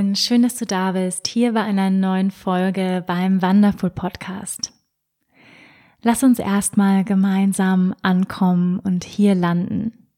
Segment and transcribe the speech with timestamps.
[0.00, 4.72] Und schön, dass du da bist, hier bei einer neuen Folge beim Wonderful Podcast.
[6.02, 10.08] Lass uns erstmal gemeinsam ankommen und hier landen.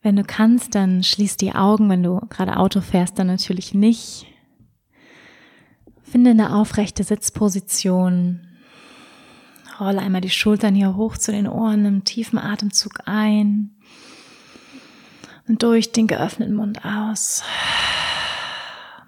[0.00, 4.26] Wenn du kannst, dann schließ die Augen, wenn du gerade Auto fährst, dann natürlich nicht.
[6.04, 8.46] Finde eine aufrechte Sitzposition.
[9.80, 13.72] Rolle einmal die Schultern hier hoch zu den Ohren, im tiefen Atemzug ein
[15.48, 17.42] und durch den geöffneten Mund aus.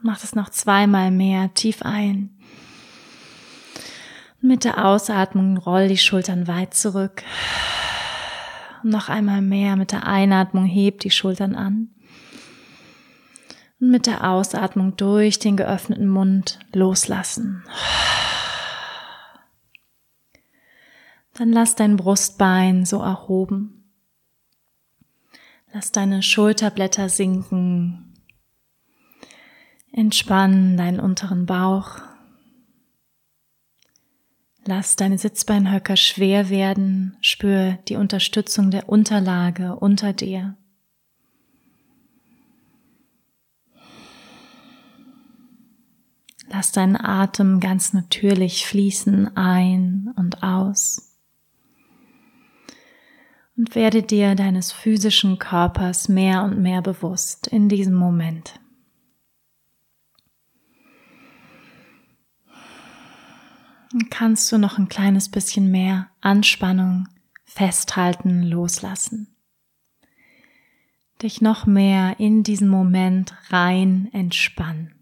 [0.02, 2.30] Mach das noch zweimal mehr tief ein.
[4.40, 7.24] mit der Ausatmung roll die Schultern weit zurück.
[8.84, 11.88] Und noch einmal mehr mit der Einatmung heb die Schultern an.
[13.80, 17.64] Und mit der Ausatmung durch den geöffneten Mund loslassen.
[21.34, 23.92] Dann lass dein Brustbein so erhoben.
[25.72, 28.07] Lass deine Schulterblätter sinken.
[29.98, 31.98] Entspann deinen unteren Bauch.
[34.64, 37.16] Lass deine Sitzbeinhöcker schwer werden.
[37.20, 40.56] Spür die Unterstützung der Unterlage unter dir.
[46.46, 51.16] Lass deinen Atem ganz natürlich fließen ein und aus
[53.56, 58.60] und werde dir deines physischen Körpers mehr und mehr bewusst in diesem Moment.
[64.10, 67.08] Kannst du noch ein kleines bisschen mehr Anspannung
[67.44, 69.34] festhalten, loslassen.
[71.22, 74.94] Dich noch mehr in diesen Moment rein entspannen.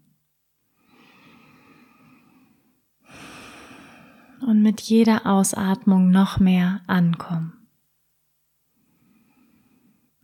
[4.41, 7.57] Und mit jeder Ausatmung noch mehr ankommen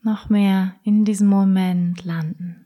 [0.03, 2.62] noch mehr in diesem Moment landen.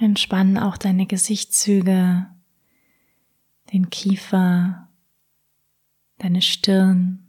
[0.00, 2.26] Entspannen auch deine Gesichtszüge,
[3.70, 4.88] den Kiefer,
[6.16, 7.26] deine Stirn.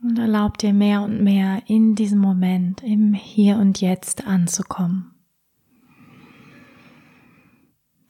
[0.00, 5.11] Und erlaub dir mehr und mehr in diesem Moment, im Hier und Jetzt anzukommen.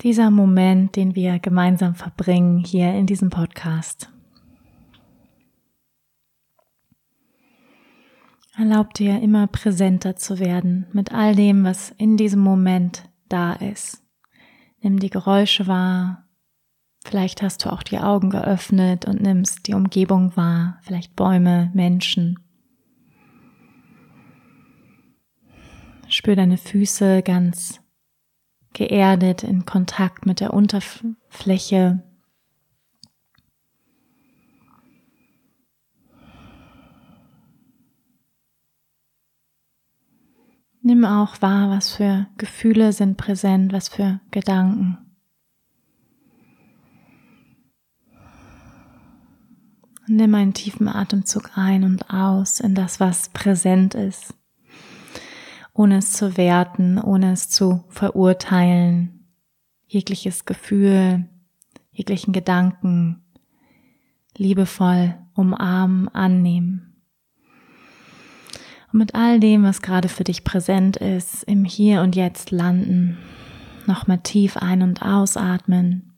[0.02, 4.10] Dieser Moment, den wir gemeinsam verbringen hier in diesem Podcast.
[8.56, 14.02] Erlaub dir immer präsenter zu werden mit all dem, was in diesem Moment da ist.
[14.80, 16.22] Nimm die Geräusche wahr,
[17.04, 22.38] Vielleicht hast du auch die Augen geöffnet und nimmst die Umgebung wahr, vielleicht Bäume, Menschen.
[26.08, 27.81] Spür deine Füße ganz
[28.72, 32.02] geerdet in Kontakt mit der Unterfläche.
[40.84, 44.98] Nimm auch wahr, was für Gefühle sind präsent, was für Gedanken.
[50.08, 54.34] Nimm einen tiefen Atemzug ein und aus in das, was präsent ist,
[55.74, 59.26] ohne es zu werten, ohne es zu verurteilen.
[59.86, 61.28] Jegliches Gefühl,
[61.90, 63.22] jeglichen Gedanken
[64.36, 67.02] liebevoll umarmen, annehmen.
[68.92, 73.18] Und mit all dem, was gerade für dich präsent ist, im Hier und Jetzt landen,
[73.86, 76.12] nochmal tief ein- und ausatmen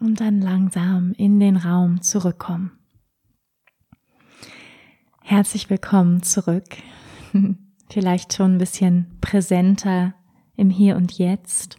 [0.00, 2.77] und dann langsam in den Raum zurückkommen.
[5.30, 6.64] Herzlich willkommen zurück.
[7.90, 10.14] Vielleicht schon ein bisschen präsenter
[10.56, 11.76] im Hier und Jetzt.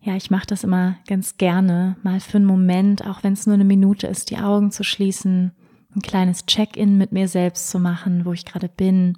[0.00, 3.54] Ja, ich mache das immer ganz gerne, mal für einen Moment, auch wenn es nur
[3.54, 5.52] eine Minute ist, die Augen zu schließen,
[5.94, 9.16] ein kleines Check-in mit mir selbst zu machen, wo ich gerade bin.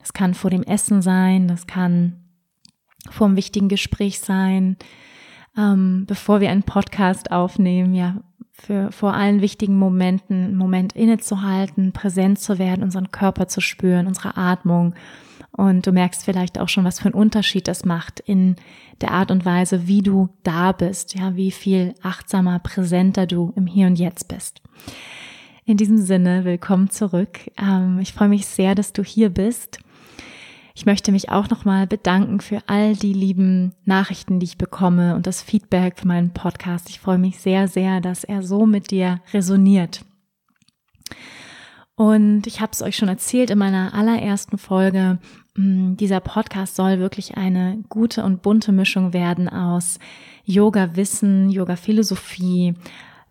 [0.00, 2.24] Das kann vor dem Essen sein, das kann
[3.10, 4.76] vor einem wichtigen Gespräch sein,
[5.56, 11.92] ähm, bevor wir einen Podcast aufnehmen, ja, für vor allen wichtigen Momenten, einen Moment innezuhalten,
[11.92, 14.94] präsent zu werden, unseren Körper zu spüren, unsere Atmung.
[15.50, 18.56] Und du merkst vielleicht auch schon, was für einen Unterschied das macht in
[19.00, 23.66] der Art und Weise, wie du da bist, ja, wie viel achtsamer, präsenter du im
[23.66, 24.62] Hier und Jetzt bist.
[25.64, 27.40] In diesem Sinne, willkommen zurück.
[27.60, 29.78] Ähm, ich freue mich sehr, dass du hier bist.
[30.76, 35.24] Ich möchte mich auch nochmal bedanken für all die lieben Nachrichten, die ich bekomme und
[35.28, 36.90] das Feedback für meinen Podcast.
[36.90, 40.04] Ich freue mich sehr, sehr, dass er so mit dir resoniert.
[41.94, 45.20] Und ich habe es euch schon erzählt in meiner allerersten Folge.
[45.54, 50.00] Mm, dieser Podcast soll wirklich eine gute und bunte Mischung werden aus
[50.44, 52.74] Yoga-Wissen, Yoga-Philosophie,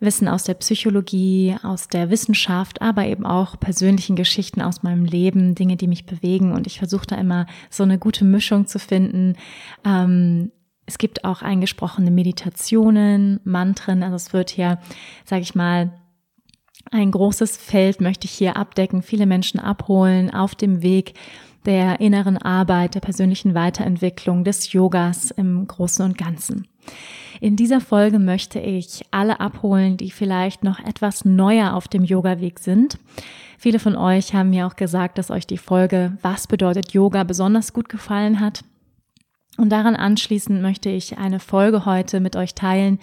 [0.04, 5.54] Wissen aus der Psychologie, aus der Wissenschaft, aber eben auch persönlichen Geschichten aus meinem Leben,
[5.54, 6.52] Dinge, die mich bewegen.
[6.52, 9.36] Und ich versuche da immer so eine gute Mischung zu finden.
[9.84, 10.52] Ähm,
[10.86, 14.02] es gibt auch eingesprochene Meditationen, Mantren.
[14.02, 14.78] Also es wird hier,
[15.24, 15.92] sage ich mal,
[16.90, 21.14] ein großes Feld möchte ich hier abdecken, viele Menschen abholen auf dem Weg
[21.64, 26.68] der inneren Arbeit, der persönlichen Weiterentwicklung, des Yogas im Großen und Ganzen.
[27.40, 32.58] In dieser Folge möchte ich alle abholen, die vielleicht noch etwas neuer auf dem Yoga-Weg
[32.58, 32.98] sind.
[33.58, 37.72] Viele von euch haben mir auch gesagt, dass euch die Folge Was bedeutet Yoga besonders
[37.72, 38.64] gut gefallen hat.
[39.56, 42.98] Und daran anschließend möchte ich eine Folge heute mit euch teilen,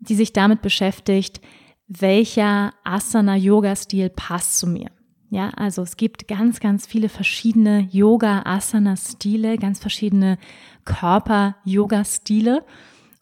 [0.00, 1.40] die sich damit beschäftigt,
[1.88, 4.90] welcher Asana-Yoga-Stil passt zu mir.
[5.30, 10.36] Ja, also es gibt ganz, ganz viele verschiedene Yoga-Asana-Stile, ganz verschiedene
[10.84, 12.64] Körper-Yoga-Stile.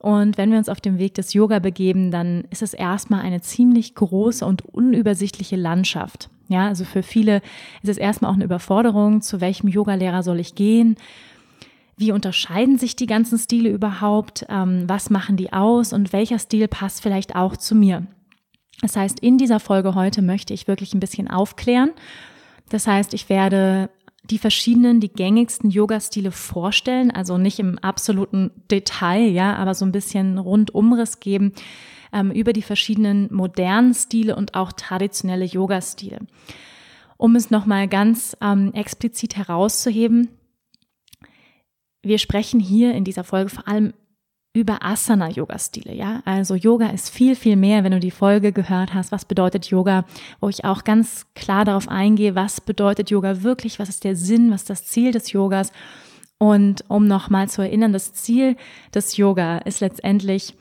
[0.00, 3.43] Und wenn wir uns auf dem Weg des Yoga begeben, dann ist es erstmal eine
[3.43, 6.31] ziemlich große und unübersichtliche Landschaft.
[6.49, 7.43] Ja, also für viele
[7.82, 10.97] ist es erstmal auch eine Überforderung, zu welchem Yogalehrer soll ich gehen?
[11.99, 14.47] Wie unterscheiden sich die ganzen Stile überhaupt?
[14.49, 15.93] Ähm, was machen die aus?
[15.93, 18.06] Und welcher Stil passt vielleicht auch zu mir?
[18.81, 21.91] Das heißt, in dieser Folge heute möchte ich wirklich ein bisschen aufklären.
[22.70, 23.91] Das heißt, ich werde
[24.31, 29.93] die verschiedenen, die gängigsten Yoga-Stile vorstellen, also nicht im absoluten Detail, ja, aber so ein
[29.93, 31.53] bisschen Rundumriss geben
[32.12, 36.21] ähm, über die verschiedenen modernen Stile und auch traditionelle Yoga-Stile.
[37.17, 40.29] Um es nochmal ganz ähm, explizit herauszuheben,
[42.03, 43.93] wir sprechen hier in dieser Folge vor allem
[44.52, 46.23] über Asana-Yoga-Stile, ja.
[46.25, 50.05] Also Yoga ist viel, viel mehr, wenn du die Folge gehört hast, was bedeutet Yoga,
[50.41, 54.50] wo ich auch ganz klar darauf eingehe, was bedeutet Yoga wirklich, was ist der Sinn,
[54.50, 55.73] was ist das Ziel des Yogas.
[56.38, 58.56] Und um nochmal zu erinnern, das Ziel
[58.93, 60.55] des Yoga ist letztendlich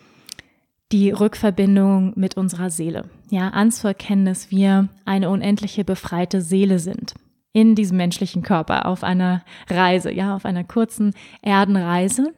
[0.92, 3.06] die Rückverbindung mit unserer Seele.
[3.30, 7.14] Ja, anzuerkennen, dass wir eine unendliche befreite Seele sind
[7.54, 12.34] in diesem menschlichen Körper auf einer Reise, ja, auf einer kurzen Erdenreise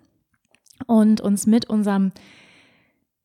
[0.88, 2.12] und uns mit unserem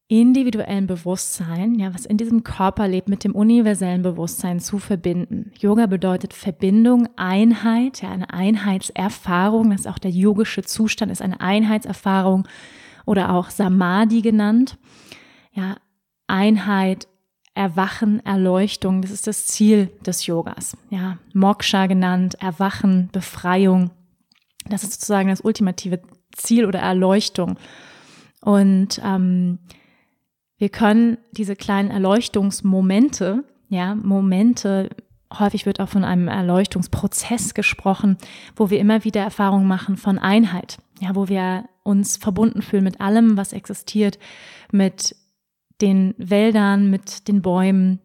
[0.09, 5.51] individuellen Bewusstsein, ja, was in diesem Körper lebt, mit dem universellen Bewusstsein zu verbinden.
[5.59, 11.41] Yoga bedeutet Verbindung, Einheit, ja, eine Einheitserfahrung, das ist auch der yogische Zustand, ist eine
[11.41, 12.47] Einheitserfahrung
[13.05, 14.79] oder auch Samadhi genannt.
[15.53, 15.77] Ja,
[16.29, 17.09] Einheit,
[17.55, 20.77] Erwachen, Erleuchtung, das ist das Ziel des Yogas.
[20.91, 23.91] Ja, Moksha genannt, Erwachen, Befreiung.
[24.69, 26.01] Das ist sozusagen das ultimative
[26.37, 27.59] Ziel oder Erleuchtung.
[28.41, 29.59] Und ähm,
[30.59, 34.91] wir können diese kleinen Erleuchtungsmomente, ja, Momente,
[35.39, 38.17] häufig wird auch von einem Erleuchtungsprozess gesprochen,
[38.55, 43.01] wo wir immer wieder Erfahrungen machen von Einheit, ja, wo wir uns verbunden fühlen mit
[43.01, 44.19] allem, was existiert,
[44.73, 45.17] mit
[45.81, 48.01] den Wäldern, mit den Bäumen,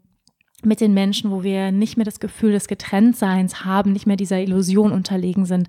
[0.64, 4.40] mit den Menschen, wo wir nicht mehr das Gefühl des Getrenntseins haben, nicht mehr dieser
[4.40, 5.68] Illusion unterlegen sind,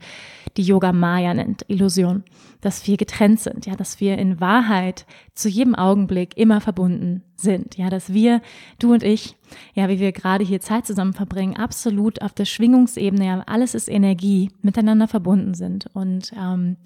[0.57, 2.25] die Yoga Maya nennt, Illusion,
[2.61, 7.77] dass wir getrennt sind, ja, dass wir in Wahrheit zu jedem Augenblick immer verbunden sind,
[7.77, 8.43] ja, dass wir,
[8.79, 9.37] du und ich,
[9.75, 13.89] ja, wie wir gerade hier Zeit zusammen verbringen, absolut auf der Schwingungsebene, ja, alles ist
[13.89, 16.77] Energie, miteinander verbunden sind und ähm,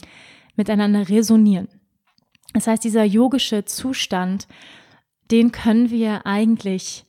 [0.55, 1.69] miteinander resonieren.
[2.53, 4.47] Das heißt, dieser yogische Zustand,
[5.31, 7.06] den können wir eigentlich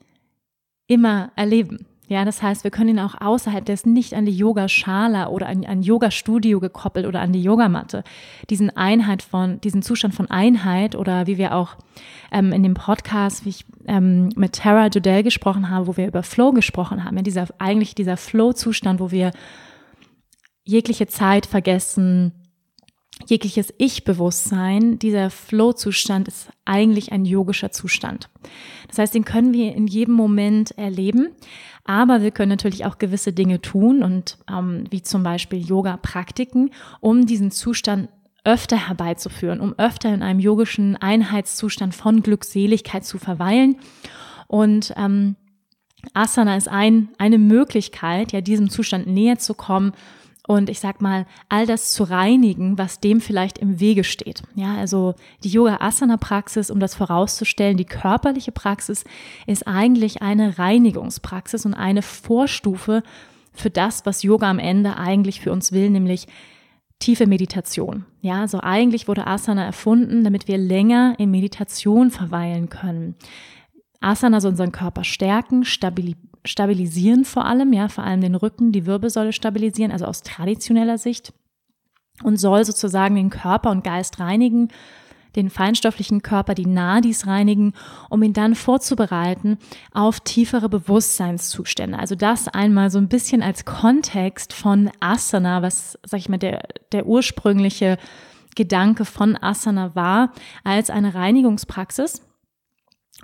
[0.87, 1.85] immer erleben.
[2.09, 5.47] Ja, das heißt, wir können ihn auch außerhalb, der ist nicht an die Yoga-Schala oder
[5.47, 8.05] an ein Yoga-Studio gekoppelt oder an die Yogamatte.
[8.49, 11.75] Diesen Einheit von, diesen Zustand von Einheit oder wie wir auch
[12.31, 16.23] ähm, in dem Podcast, wie ich ähm, mit Tara Jodell gesprochen habe, wo wir über
[16.23, 19.31] Flow gesprochen haben, ja, dieser, eigentlich dieser Flow-Zustand, wo wir
[20.63, 22.31] jegliche Zeit vergessen,
[23.25, 28.29] jegliches Ich-Bewusstsein, dieser Flow-Zustand ist eigentlich ein yogischer Zustand.
[28.87, 31.29] Das heißt, den können wir in jedem Moment erleben,
[31.83, 37.25] aber wir können natürlich auch gewisse Dinge tun und ähm, wie zum Beispiel Yoga-Praktiken, um
[37.25, 38.09] diesen Zustand
[38.43, 43.77] öfter herbeizuführen, um öfter in einem yogischen Einheitszustand von Glückseligkeit zu verweilen.
[44.47, 45.35] Und ähm,
[46.13, 49.91] Asana ist ein, eine Möglichkeit, ja, diesem Zustand näher zu kommen
[50.47, 54.43] und ich sag mal, all das zu reinigen, was dem vielleicht im Wege steht.
[54.55, 55.13] Ja, also
[55.43, 59.03] die Yoga-Asana-Praxis, um das vorauszustellen, die körperliche Praxis
[59.45, 63.03] ist eigentlich eine Reinigungspraxis und eine Vorstufe
[63.53, 66.27] für das, was Yoga am Ende eigentlich für uns will, nämlich
[66.99, 68.05] tiefe Meditation.
[68.21, 73.15] Ja, also eigentlich wurde Asana erfunden, damit wir länger in Meditation verweilen können.
[73.99, 75.65] Asana soll unseren Körper stärken,
[76.45, 81.33] stabilisieren vor allem, ja, vor allem den Rücken, die Wirbelsäule stabilisieren, also aus traditioneller Sicht
[82.23, 84.69] und soll sozusagen den Körper und Geist reinigen,
[85.35, 87.73] den feinstofflichen Körper, die Nadis reinigen,
[88.09, 89.57] um ihn dann vorzubereiten
[89.93, 91.99] auf tiefere Bewusstseinszustände.
[91.99, 96.67] Also das einmal so ein bisschen als Kontext von Asana, was, sag ich mal, der,
[96.91, 97.97] der ursprüngliche
[98.55, 102.26] Gedanke von Asana war, als eine Reinigungspraxis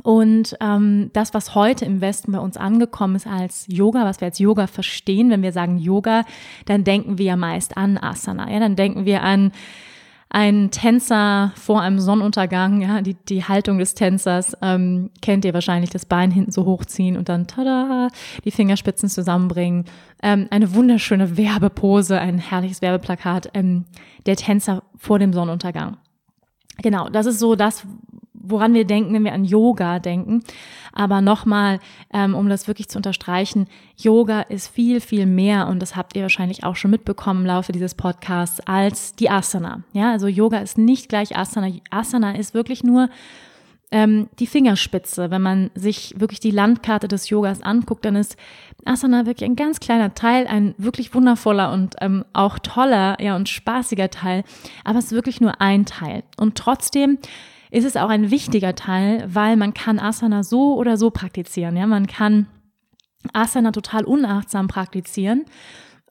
[0.01, 4.25] und ähm, das, was heute im Westen bei uns angekommen ist als Yoga, was wir
[4.25, 6.23] als Yoga verstehen, wenn wir sagen Yoga,
[6.65, 8.51] dann denken wir ja meist an Asana.
[8.51, 9.51] Ja, dann denken wir an
[10.33, 15.91] einen Tänzer vor einem Sonnenuntergang, ja, die, die Haltung des Tänzers, ähm, kennt ihr wahrscheinlich,
[15.91, 18.07] das Bein hinten so hochziehen und dann tada,
[18.43, 19.85] die Fingerspitzen zusammenbringen.
[20.23, 23.85] Ähm, eine wunderschöne Werbepose, ein herrliches Werbeplakat, ähm,
[24.25, 25.97] der Tänzer vor dem Sonnenuntergang.
[26.81, 27.85] Genau, das ist so das,
[28.43, 30.43] woran wir denken, wenn wir an Yoga denken.
[30.91, 31.79] Aber nochmal,
[32.13, 36.21] ähm, um das wirklich zu unterstreichen, Yoga ist viel, viel mehr und das habt ihr
[36.21, 39.83] wahrscheinlich auch schon mitbekommen im Laufe dieses Podcasts als die Asana.
[39.93, 41.71] Ja, also Yoga ist nicht gleich Asana.
[41.89, 43.09] Asana ist wirklich nur
[43.93, 45.31] ähm, die Fingerspitze.
[45.31, 48.35] Wenn man sich wirklich die Landkarte des Yogas anguckt, dann ist
[48.85, 53.49] Asana wirklich ein ganz kleiner Teil, ein wirklich wundervoller und ähm, auch toller, ja, und
[53.49, 54.43] spaßiger Teil.
[54.83, 56.23] Aber es ist wirklich nur ein Teil.
[56.37, 57.19] Und trotzdem
[57.73, 61.75] ist es auch ein wichtiger Teil, weil man kann Asana so oder so praktizieren.
[61.75, 62.45] Ja, man kann
[63.33, 65.45] Asana total unachtsam praktizieren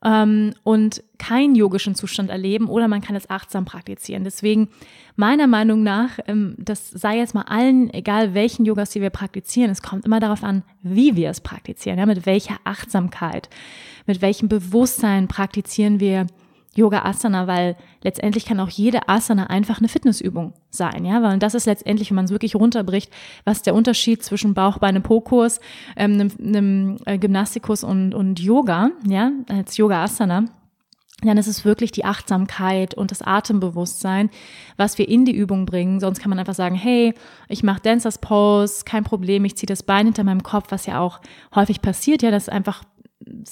[0.04, 4.24] ähm, und keinen yogischen Zustand erleben oder man kann es achtsam praktizieren.
[4.24, 4.70] Deswegen
[5.14, 9.70] meiner Meinung nach, ähm, das sei jetzt mal allen, egal welchen Yogas, die wir praktizieren,
[9.70, 13.48] es kommt immer darauf an, wie wir es praktizieren, ja, mit welcher Achtsamkeit,
[14.06, 16.26] mit welchem Bewusstsein praktizieren wir
[16.74, 21.54] Yoga Asana, weil letztendlich kann auch jede Asana einfach eine Fitnessübung sein, ja, weil das
[21.54, 23.12] ist letztendlich, wenn man es wirklich runterbricht,
[23.44, 25.60] was der Unterschied zwischen Bauch, Beine, Po-Kurs,
[25.96, 30.46] ähm, einem, einem äh, Gymnastikus und, und Yoga, ja, als Yoga Asana,
[31.28, 34.30] dann ist es wirklich die Achtsamkeit und das Atembewusstsein,
[34.76, 36.00] was wir in die Übung bringen.
[36.00, 37.14] Sonst kann man einfach sagen, hey,
[37.48, 41.00] ich mache Dancers Pose, kein Problem, ich ziehe das Bein hinter meinem Kopf, was ja
[41.00, 41.20] auch
[41.54, 42.82] häufig passiert, ja, dass einfach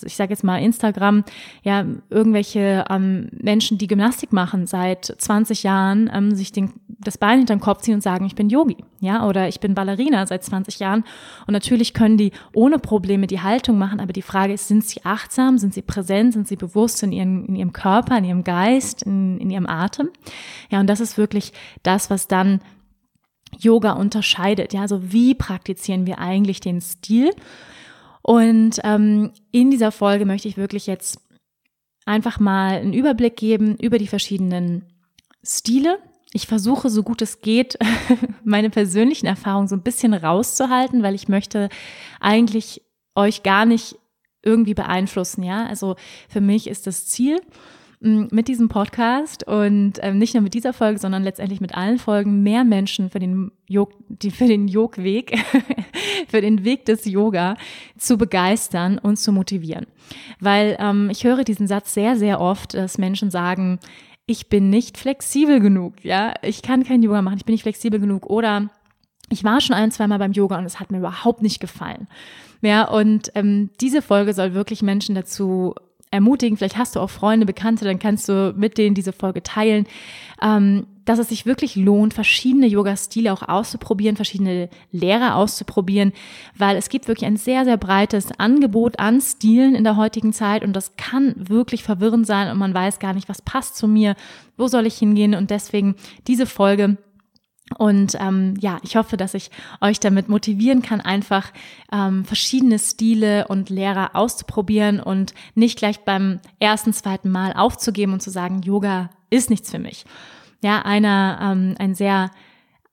[0.04, 1.24] ich sage jetzt mal Instagram,
[1.62, 7.38] ja, irgendwelche ähm, Menschen, die Gymnastik machen seit 20 Jahren, ähm, sich den, das Bein
[7.38, 10.78] hinterm Kopf ziehen und sagen, ich bin Yogi, ja, oder ich bin Ballerina seit 20
[10.78, 11.04] Jahren.
[11.46, 15.04] Und natürlich können die ohne Probleme die Haltung machen, aber die Frage ist, sind sie
[15.04, 19.02] achtsam, sind sie präsent, sind sie bewusst in, ihren, in ihrem Körper, in ihrem Geist,
[19.02, 20.10] in, in ihrem Atem?
[20.70, 22.60] Ja, und das ist wirklich das, was dann
[23.58, 24.72] Yoga unterscheidet.
[24.72, 27.30] Ja, also wie praktizieren wir eigentlich den Stil?
[28.30, 31.20] Und ähm, in dieser Folge möchte ich wirklich jetzt
[32.06, 34.84] einfach mal einen Überblick geben über die verschiedenen
[35.42, 35.98] Stile.
[36.32, 37.76] Ich versuche, so gut es geht,
[38.44, 41.70] meine persönlichen Erfahrungen so ein bisschen rauszuhalten, weil ich möchte
[42.20, 42.82] eigentlich
[43.16, 43.96] euch gar nicht
[44.44, 45.66] irgendwie beeinflussen, ja.
[45.66, 45.96] Also
[46.28, 47.40] für mich ist das Ziel,
[48.00, 52.42] mit diesem Podcast und ähm, nicht nur mit dieser Folge, sondern letztendlich mit allen Folgen
[52.42, 55.38] mehr Menschen für den Jog, die, für den Jogweg,
[56.28, 57.56] für den Weg des Yoga
[57.98, 59.86] zu begeistern und zu motivieren.
[60.40, 63.78] Weil ähm, ich höre diesen Satz sehr, sehr oft, dass Menschen sagen,
[64.24, 68.00] ich bin nicht flexibel genug, ja, ich kann kein Yoga machen, ich bin nicht flexibel
[68.00, 68.70] genug oder
[69.28, 72.08] ich war schon ein, zweimal beim Yoga und es hat mir überhaupt nicht gefallen.
[72.62, 75.74] Ja, und ähm, diese Folge soll wirklich Menschen dazu
[76.10, 76.56] ermutigen.
[76.56, 79.86] Vielleicht hast du auch Freunde, Bekannte, dann kannst du mit denen diese Folge teilen,
[80.42, 86.12] ähm, dass es sich wirklich lohnt, verschiedene Yoga-Stile auch auszuprobieren, verschiedene Lehrer auszuprobieren,
[86.56, 90.62] weil es gibt wirklich ein sehr, sehr breites Angebot an Stilen in der heutigen Zeit
[90.64, 94.14] und das kann wirklich verwirrend sein und man weiß gar nicht, was passt zu mir,
[94.56, 95.94] wo soll ich hingehen und deswegen
[96.26, 96.96] diese Folge
[97.78, 99.50] Und ähm, ja, ich hoffe, dass ich
[99.80, 101.52] euch damit motivieren kann, einfach
[101.92, 108.20] ähm, verschiedene Stile und Lehrer auszuprobieren und nicht gleich beim ersten, zweiten Mal aufzugeben und
[108.20, 110.04] zu sagen, Yoga ist nichts für mich.
[110.62, 112.30] Ja, einer, ähm, ein sehr,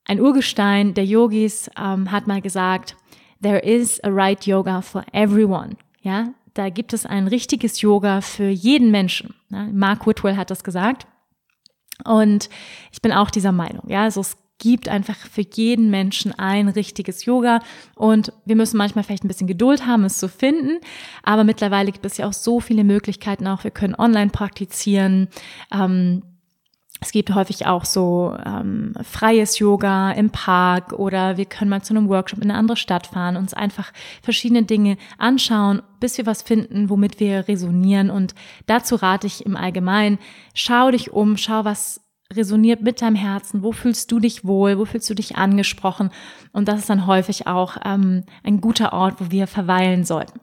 [0.05, 2.96] ein Urgestein der Yogis ähm, hat mal gesagt,
[3.41, 5.75] there is a right yoga for everyone.
[6.01, 9.34] Ja, da gibt es ein richtiges Yoga für jeden Menschen.
[9.50, 11.07] Ja, Mark Whitwell hat das gesagt.
[12.05, 12.50] Und
[12.91, 13.89] ich bin auch dieser Meinung.
[13.89, 17.60] Ja, also es gibt einfach für jeden Menschen ein richtiges Yoga
[17.96, 20.80] und wir müssen manchmal vielleicht ein bisschen Geduld haben, es zu finden,
[21.24, 23.64] aber mittlerweile gibt es ja auch so viele Möglichkeiten auch.
[23.64, 25.28] Wir können online praktizieren.
[25.72, 26.24] Ähm,
[27.00, 31.94] es gibt häufig auch so ähm, freies Yoga im Park oder wir können mal zu
[31.94, 33.92] einem Workshop in eine andere Stadt fahren, uns einfach
[34.24, 38.10] verschiedene Dinge anschauen, bis wir was finden, womit wir resonieren.
[38.10, 38.34] Und
[38.66, 40.18] dazu rate ich im Allgemeinen,
[40.56, 42.02] schau dich um, schau, was
[42.34, 46.12] resoniert mit deinem Herzen, wo fühlst du dich wohl, wo fühlst du dich angesprochen.
[46.51, 50.39] Und das ist dann häufig auch ähm, ein guter Ort, wo wir verweilen sollten.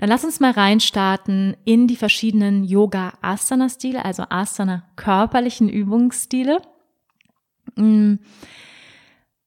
[0.00, 6.60] Dann lass uns mal reinstarten in die verschiedenen Yoga-Asana-Stile, also Asana körperlichen Übungsstile.
[7.76, 8.14] Mm.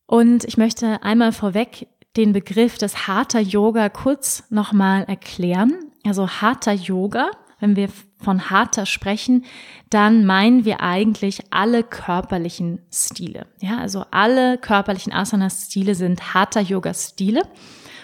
[0.07, 5.73] Und ich möchte einmal vorweg den Begriff des Hatha Yoga kurz nochmal erklären.
[6.05, 7.89] Also Hatha Yoga wenn wir
[8.25, 9.45] von Hatha sprechen,
[9.89, 13.47] dann meinen wir eigentlich alle körperlichen Stile.
[13.61, 17.43] Ja, also alle körperlichen Asana-Stile sind Hatha-Yoga-Stile.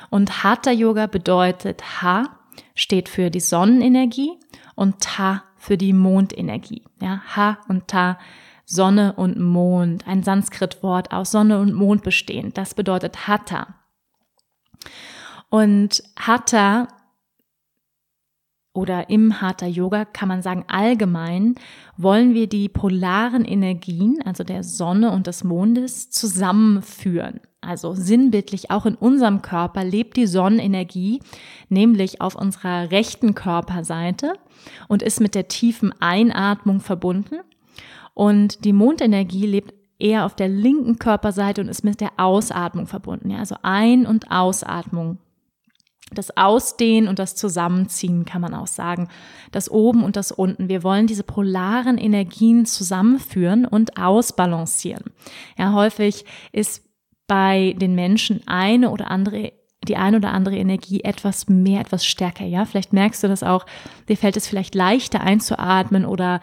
[0.10, 2.38] Und Hatha-Yoga bedeutet Ha
[2.76, 4.32] steht für die Sonnenenergie
[4.76, 6.84] und Ta für die Mondenergie.
[7.02, 8.18] Ja, Ha und Ta,
[8.66, 12.58] Sonne und Mond, ein Sanskrit-Wort aus Sonne und Mond bestehend.
[12.58, 13.76] Das bedeutet Hatha.
[15.50, 16.88] Und Hatha
[18.74, 21.56] oder im Hatha Yoga kann man sagen, allgemein
[21.98, 27.42] wollen wir die polaren Energien, also der Sonne und des Mondes, zusammenführen.
[27.60, 31.22] Also sinnbildlich auch in unserem Körper lebt die Sonnenenergie,
[31.70, 34.34] nämlich auf unserer rechten Körperseite
[34.88, 37.36] und ist mit der tiefen Einatmung verbunden.
[38.14, 43.30] Und die Mondenergie lebt eher auf der linken Körperseite und ist mit der Ausatmung verbunden.
[43.30, 45.20] Ja, also Ein- und Ausatmung
[46.14, 49.08] das Ausdehnen und das Zusammenziehen kann man auch sagen.
[49.52, 50.70] Das Oben und das Unten.
[50.70, 55.06] Wir wollen diese polaren Energien zusammenführen und ausbalancieren.
[55.58, 56.84] Ja, häufig ist
[57.28, 59.54] bei den Menschen eine oder andere
[59.88, 62.66] die eine oder andere Energie etwas mehr, etwas stärker, ja.
[62.66, 63.66] Vielleicht merkst du das auch,
[64.08, 66.40] dir fällt es vielleicht leichter einzuatmen oder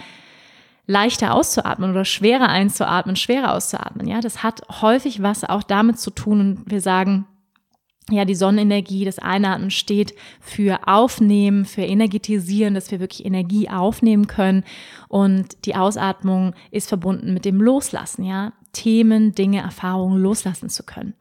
[0.86, 4.20] leichter auszuatmen oder schwerer einzuatmen, schwerer auszuatmen, ja.
[4.20, 7.26] Das hat häufig was auch damit zu tun und wir sagen,
[8.10, 14.26] ja, die Sonnenenergie, das Einatmen steht für Aufnehmen, für Energetisieren, dass wir wirklich Energie aufnehmen
[14.26, 14.64] können.
[15.08, 21.14] Und die Ausatmung ist verbunden mit dem Loslassen, ja, Themen, Dinge, Erfahrungen loslassen zu können.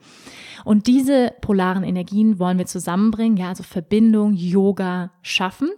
[0.66, 5.70] Und diese polaren Energien wollen wir zusammenbringen, ja, also Verbindung, Yoga schaffen.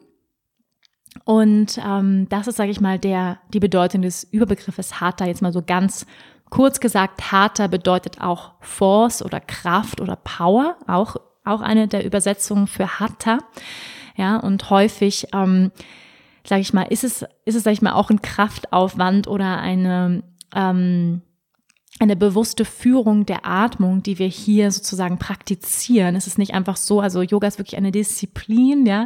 [1.26, 5.54] Und ähm, das ist, sage ich mal, der die Bedeutung des Überbegriffes Hatha jetzt mal
[5.54, 6.06] so ganz
[6.50, 12.68] Kurz gesagt, Hatha bedeutet auch Force oder Kraft oder Power, auch, auch eine der Übersetzungen
[12.68, 13.40] für Hatha.
[14.16, 15.72] Ja, und häufig, ähm,
[16.44, 20.24] sage ich mal, ist es, ist es, sage ich mal, auch ein Kraftaufwand oder eine,
[20.56, 21.22] ähm,
[22.00, 26.16] eine bewusste Führung der Atmung, die wir hier sozusagen praktizieren.
[26.16, 29.06] Es ist nicht einfach so, also Yoga ist wirklich eine Disziplin, ja.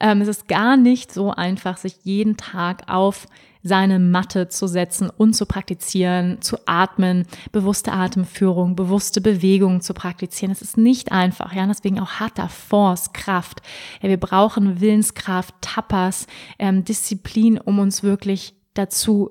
[0.00, 3.26] Ähm, es ist gar nicht so einfach, sich jeden Tag auf
[3.66, 10.52] seine Matte zu setzen und zu praktizieren, zu atmen, bewusste Atemführung, bewusste Bewegung zu praktizieren.
[10.52, 13.60] Es ist nicht einfach, ja, deswegen auch harter Force, Kraft.
[14.00, 16.26] Ja, wir brauchen Willenskraft, Tapas,
[16.58, 19.30] ähm, Disziplin, um uns wirklich dazu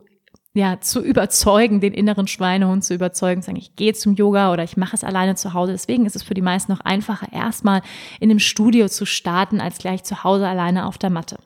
[0.53, 4.63] ja, zu überzeugen, den inneren Schweinehund zu überzeugen, zu sagen, ich gehe zum Yoga oder
[4.63, 5.73] ich mache es alleine zu Hause.
[5.73, 7.81] Deswegen ist es für die meisten noch einfacher, erstmal
[8.21, 11.37] in einem Studio zu starten, als gleich zu Hause alleine auf der Matte.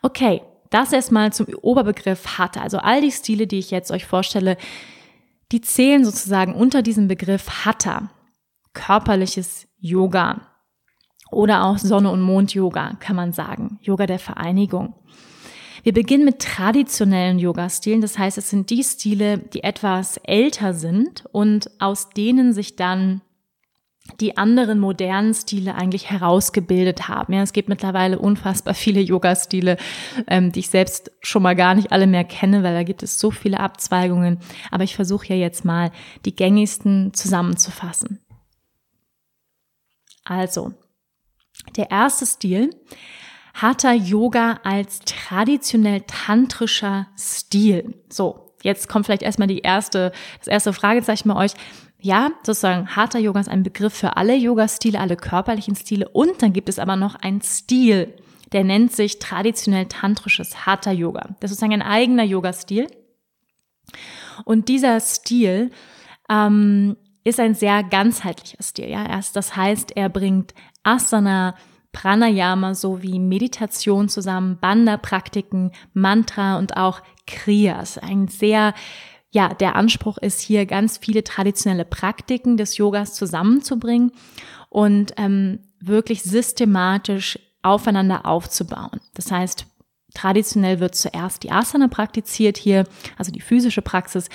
[0.00, 0.42] Okay,
[0.76, 2.60] das erstmal zum Oberbegriff hatte.
[2.60, 4.56] Also all die Stile, die ich jetzt euch vorstelle,
[5.52, 8.10] die zählen sozusagen unter diesem Begriff Hatha.
[8.74, 10.42] Körperliches Yoga
[11.30, 13.78] oder auch Sonne- und Mond-Yoga kann man sagen.
[13.80, 14.94] Yoga der Vereinigung.
[15.82, 18.02] Wir beginnen mit traditionellen Yoga-Stilen.
[18.02, 23.22] Das heißt, es sind die Stile, die etwas älter sind und aus denen sich dann
[24.20, 27.32] die anderen modernen Stile eigentlich herausgebildet haben.
[27.32, 29.76] Ja, es gibt mittlerweile unfassbar viele Yoga-Stile,
[30.26, 33.18] ähm, die ich selbst schon mal gar nicht alle mehr kenne, weil da gibt es
[33.18, 34.38] so viele Abzweigungen.
[34.70, 35.90] Aber ich versuche ja jetzt mal
[36.24, 38.20] die gängigsten zusammenzufassen.
[40.24, 40.72] Also,
[41.76, 42.70] der erste Stil,
[43.54, 47.94] Hatha Yoga als traditionell tantrischer Stil.
[48.10, 51.52] So, jetzt kommt vielleicht erstmal die erste, das erste Fragezeichen bei euch.
[52.06, 56.52] Ja, sozusagen Hatha Yoga ist ein Begriff für alle Yoga-Stile, alle körperlichen Stile und dann
[56.52, 58.14] gibt es aber noch einen Stil,
[58.52, 61.34] der nennt sich traditionell tantrisches Hatha Yoga.
[61.40, 62.86] Das ist sozusagen ein eigener Yoga-Stil.
[64.44, 65.72] Und dieser Stil
[66.30, 68.88] ähm, ist ein sehr ganzheitlicher Stil.
[68.88, 71.56] Ja, das heißt, er bringt Asana,
[71.90, 77.98] Pranayama sowie Meditation zusammen, Banda-Praktiken, Mantra und auch Kriyas.
[77.98, 78.74] Ein sehr
[79.30, 84.12] ja, der Anspruch ist hier ganz viele traditionelle Praktiken des Yogas zusammenzubringen
[84.68, 89.00] und ähm, wirklich systematisch aufeinander aufzubauen.
[89.14, 89.66] Das heißt,
[90.14, 92.84] traditionell wird zuerst die Asana praktiziert hier,
[93.18, 94.28] also die physische Praxis.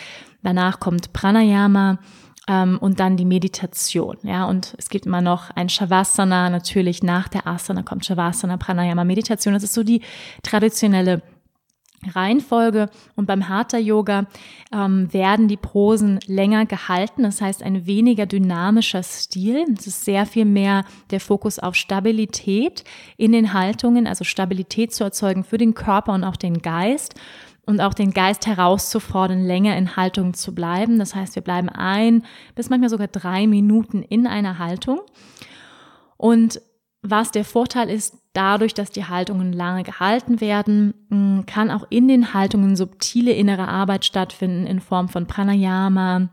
[0.44, 2.00] Danach kommt Pranayama,
[2.48, 4.18] ähm, und dann die Meditation.
[4.24, 9.04] Ja, und es gibt immer noch ein Shavasana, natürlich nach der Asana kommt Shavasana, Pranayama,
[9.04, 9.54] Meditation.
[9.54, 10.02] Das ist so die
[10.44, 11.22] traditionelle
[12.10, 14.26] Reihenfolge und beim Hatha Yoga
[14.74, 19.66] ähm, werden die Posen länger gehalten, das heißt ein weniger dynamischer Stil.
[19.78, 22.84] Es ist sehr viel mehr der Fokus auf Stabilität
[23.18, 27.16] in den Haltungen, also Stabilität zu erzeugen für den Körper und auch den Geist
[27.66, 31.00] und auch den Geist herauszufordern, länger in Haltung zu bleiben.
[31.00, 35.02] Das heißt, wir bleiben ein bis manchmal sogar drei Minuten in einer Haltung
[36.18, 36.62] und
[37.04, 42.08] was der Vorteil ist, dadurch, dass die Haltungen lange gehalten werden, mm, kann auch in
[42.08, 46.30] den Haltungen subtile innere Arbeit stattfinden in Form von Pranayama,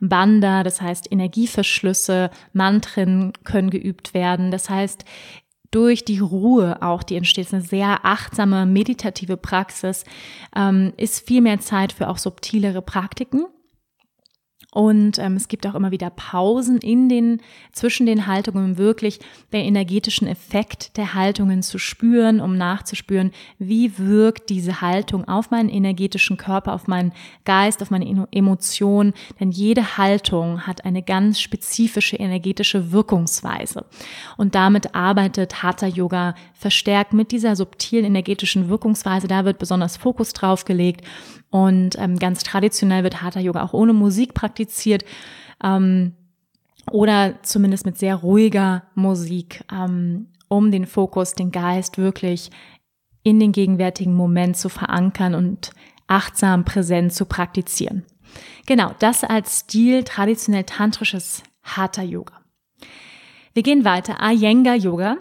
[0.00, 4.50] Banda, das heißt Energieverschlüsse, Mantren können geübt werden.
[4.50, 5.04] Das heißt,
[5.70, 10.04] durch die Ruhe auch, die entsteht, eine sehr achtsame, meditative Praxis,
[10.56, 13.46] ähm, ist viel mehr Zeit für auch subtilere Praktiken.
[14.70, 17.40] Und ähm, es gibt auch immer wieder Pausen in den,
[17.72, 19.18] zwischen den Haltungen, um wirklich
[19.50, 25.70] den energetischen Effekt der Haltungen zu spüren, um nachzuspüren, wie wirkt diese Haltung auf meinen
[25.70, 27.12] energetischen Körper, auf meinen
[27.46, 29.14] Geist, auf meine Emotionen.
[29.40, 33.86] Denn jede Haltung hat eine ganz spezifische energetische Wirkungsweise.
[34.36, 39.28] Und damit arbeitet Hatha Yoga verstärkt mit dieser subtilen energetischen Wirkungsweise.
[39.28, 41.06] Da wird besonders Fokus drauf gelegt.
[41.50, 44.57] Und ähm, ganz traditionell wird Hatha Yoga auch ohne Musik praktiziert.
[45.62, 46.14] Ähm,
[46.90, 52.50] oder zumindest mit sehr ruhiger Musik, ähm, um den Fokus, den Geist wirklich
[53.22, 55.72] in den gegenwärtigen Moment zu verankern und
[56.06, 58.04] achtsam präsent zu praktizieren.
[58.66, 62.34] Genau, das als Stil traditionell tantrisches Hatha Yoga.
[63.52, 64.18] Wir gehen weiter.
[64.22, 65.18] Iyengar Yoga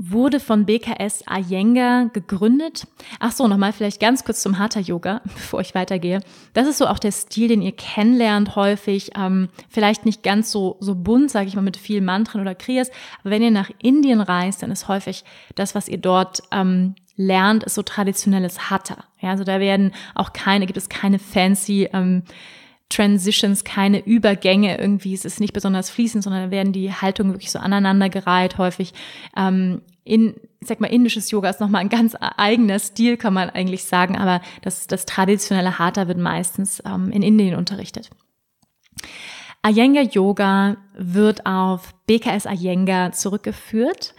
[0.00, 2.86] wurde von BKS Iyengar gegründet.
[3.18, 6.20] Ach so, nochmal vielleicht ganz kurz zum Hatha Yoga, bevor ich weitergehe.
[6.54, 9.10] Das ist so auch der Stil, den ihr kennenlernt häufig.
[9.16, 12.90] Ähm, vielleicht nicht ganz so so bunt, sage ich mal, mit viel Mantren oder Kriyas.
[13.20, 15.24] Aber wenn ihr nach Indien reist, dann ist häufig
[15.56, 19.04] das, was ihr dort ähm, lernt, ist so traditionelles Hatha.
[19.20, 22.22] Ja, also da werden auch keine, gibt es keine fancy ähm,
[22.88, 25.12] Transitions, keine Übergänge irgendwie.
[25.14, 28.94] Es ist nicht besonders fließend, sondern werden die Haltungen wirklich so aneinandergereiht häufig.
[29.36, 33.50] Ähm, in, ich sag mal, indisches Yoga ist nochmal ein ganz eigener Stil, kann man
[33.50, 38.08] eigentlich sagen, aber das, das traditionelle Hatha wird meistens ähm, in Indien unterrichtet.
[39.66, 44.14] Iyengar Yoga wird auf BKS Iyengar zurückgeführt.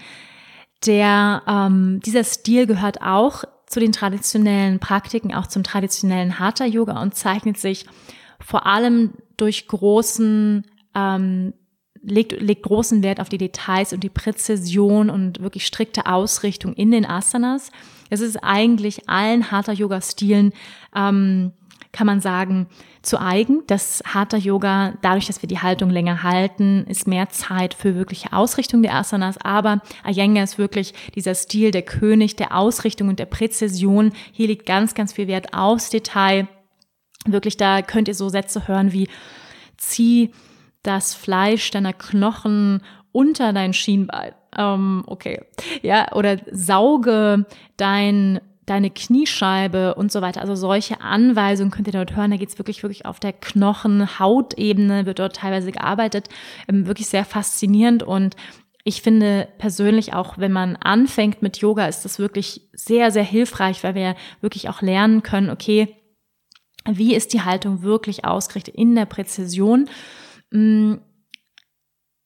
[0.85, 7.01] Der, ähm, dieser Stil gehört auch zu den traditionellen Praktiken, auch zum traditionellen Hatha Yoga
[7.01, 7.85] und zeichnet sich
[8.39, 11.53] vor allem durch großen, ähm,
[12.01, 16.91] legt, legt großen Wert auf die Details und die Präzision und wirklich strikte Ausrichtung in
[16.91, 17.71] den Asanas.
[18.09, 20.53] Es ist eigentlich allen Hatha-Yoga-Stilen,
[20.95, 21.51] ähm,
[21.91, 22.67] kann man sagen,
[23.01, 23.63] zu eigen.
[23.67, 28.83] Das Hatha-Yoga, dadurch, dass wir die Haltung länger halten, ist mehr Zeit für wirkliche Ausrichtung
[28.83, 29.37] der Asanas.
[29.39, 34.11] Aber Iyengar ist wirklich dieser Stil der König der Ausrichtung und der Präzision.
[34.31, 36.47] Hier liegt ganz, ganz viel Wert aufs Detail
[37.25, 39.07] Wirklich, da könnt ihr so Sätze hören wie,
[39.77, 40.31] zieh
[40.83, 44.33] das Fleisch deiner Knochen unter dein Schienbein.
[44.57, 45.41] Ähm, okay.
[45.81, 47.45] Ja, oder sauge
[47.77, 50.41] dein deine Kniescheibe und so weiter.
[50.41, 52.31] Also solche Anweisungen könnt ihr dort hören.
[52.31, 56.29] Da geht es wirklich, wirklich auf der Knochen-Hautebene, wird dort teilweise gearbeitet.
[56.67, 58.35] Ähm, wirklich sehr faszinierend und
[58.85, 63.83] ich finde persönlich auch, wenn man anfängt mit Yoga, ist das wirklich sehr, sehr hilfreich,
[63.83, 65.95] weil wir wirklich auch lernen können, okay,
[66.85, 69.89] wie ist die Haltung wirklich ausgerichtet in der Präzision?
[70.51, 70.95] Mm,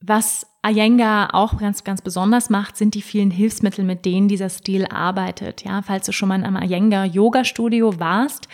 [0.06, 4.86] was Iyengar auch ganz, ganz besonders macht, sind die vielen Hilfsmittel, mit denen dieser Stil
[4.86, 5.64] arbeitet.
[5.64, 8.48] Ja, falls du schon mal in einem Iyengar Yoga Studio warst,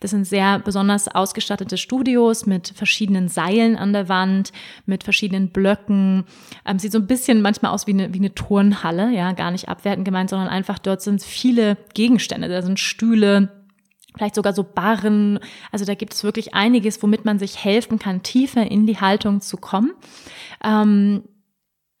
[0.00, 4.52] das sind sehr besonders ausgestattete Studios mit verschiedenen Seilen an der Wand,
[4.86, 6.24] mit verschiedenen Blöcken.
[6.64, 9.68] Ähm, sieht so ein bisschen manchmal aus wie eine, wie eine Turnhalle, ja, gar nicht
[9.68, 12.48] abwertend gemeint, sondern einfach dort sind viele Gegenstände.
[12.48, 13.57] Da sind Stühle,
[14.18, 15.38] vielleicht sogar so Barren.
[15.72, 19.40] Also da gibt es wirklich einiges, womit man sich helfen kann, tiefer in die Haltung
[19.40, 19.92] zu kommen.
[20.62, 21.22] Ähm,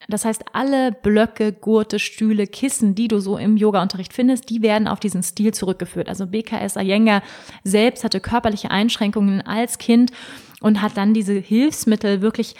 [0.06, 4.86] das heißt, alle Blöcke, Gurte, Stühle, Kissen, die du so im Yoga-Unterricht findest, die werden
[4.86, 6.08] auf diesen Stil zurückgeführt.
[6.08, 7.22] Also BKS Iyengar
[7.64, 10.12] selbst hatte körperliche Einschränkungen als Kind
[10.60, 12.54] und hat dann diese Hilfsmittel wirklich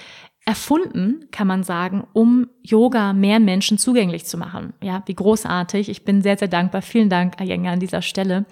[0.49, 4.73] erfunden, kann man sagen, um Yoga mehr Menschen zugänglich zu machen.
[4.83, 5.91] Ja, wie großartig.
[5.91, 6.81] Ich bin sehr, sehr dankbar.
[6.81, 8.47] Vielen Dank, Iyengar, an dieser Stelle.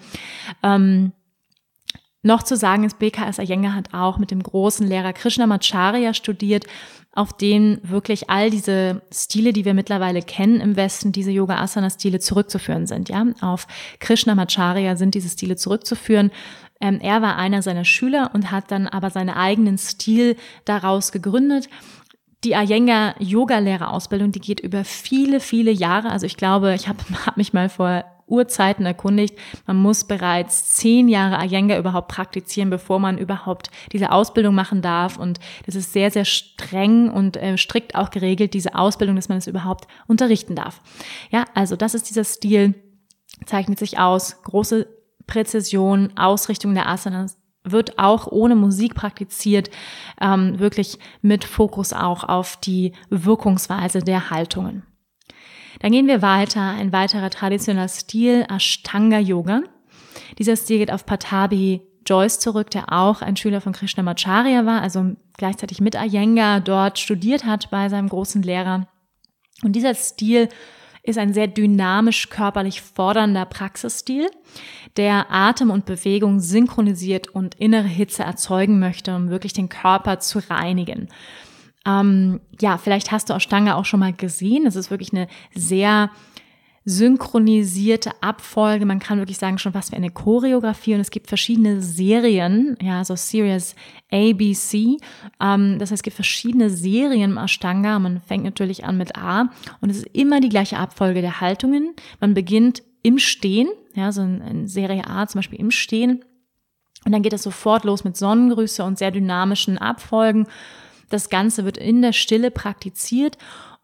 [0.61, 1.11] Ähm,
[2.21, 6.65] noch zu sagen ist, BKS Iyengar hat auch mit dem großen Lehrer Krishnamacharya studiert
[7.13, 12.85] auf den wirklich all diese Stile, die wir mittlerweile kennen im Westen, diese Yoga-Asana-Stile zurückzuführen
[12.85, 13.09] sind.
[13.09, 13.65] Ja, auf
[13.99, 16.29] Krishnamacharya sind diese Stile zurückzuführen.
[16.79, 20.35] Ähm, er war einer seiner Schüler und hat dann aber seinen eigenen Stil
[20.65, 21.69] daraus gegründet.
[22.43, 26.11] Die Iyengar Yoga-Lehrerausbildung, die geht über viele, viele Jahre.
[26.11, 29.37] Also ich glaube, ich habe hab mich mal vor Urzeiten erkundigt.
[29.65, 35.17] Man muss bereits zehn Jahre Iyengar überhaupt praktizieren, bevor man überhaupt diese Ausbildung machen darf.
[35.17, 39.37] Und das ist sehr, sehr streng und äh, strikt auch geregelt, diese Ausbildung, dass man
[39.37, 40.81] es überhaupt unterrichten darf.
[41.31, 42.75] Ja, also das ist dieser Stil,
[43.45, 44.96] zeichnet sich aus, große
[45.27, 49.69] Präzision, Ausrichtung der Asanas, wird auch ohne Musik praktiziert,
[50.21, 54.83] ähm, wirklich mit Fokus auch auf die Wirkungsweise der Haltungen.
[55.79, 56.61] Dann gehen wir weiter.
[56.61, 59.61] Ein weiterer traditioneller Stil, Ashtanga Yoga.
[60.39, 65.15] Dieser Stil geht auf Patabi Joyce zurück, der auch ein Schüler von Krishnamacharya war, also
[65.37, 68.87] gleichzeitig mit Iyengar dort studiert hat bei seinem großen Lehrer.
[69.63, 70.47] Und dieser Stil
[71.07, 74.29] ist ein sehr dynamisch körperlich fordernder Praxisstil,
[74.97, 80.39] der Atem und Bewegung synchronisiert und innere Hitze erzeugen möchte, um wirklich den Körper zu
[80.49, 81.07] reinigen.
[81.85, 84.65] Ähm, ja, vielleicht hast du Ashtanga auch schon mal gesehen.
[84.65, 86.09] Es ist wirklich eine sehr
[86.89, 88.85] synchronisierte Abfolge.
[88.85, 90.93] Man kann wirklich sagen, schon was für eine Choreografie.
[90.93, 93.75] Und es gibt verschiedene Serien, ja, so Series
[94.09, 94.95] ABC.
[95.41, 97.99] Ähm, das heißt, es gibt verschiedene Serien im Ashtanga.
[97.99, 99.49] Man fängt natürlich an mit A.
[99.81, 101.93] Und es ist immer die gleiche Abfolge der Haltungen.
[102.21, 106.23] Man beginnt im Stehen, ja, so in Serie A zum Beispiel im Stehen.
[107.03, 110.47] Und dann geht es sofort los mit Sonnengrüße und sehr dynamischen Abfolgen.
[111.09, 113.37] Das Ganze wird in der Stille praktiziert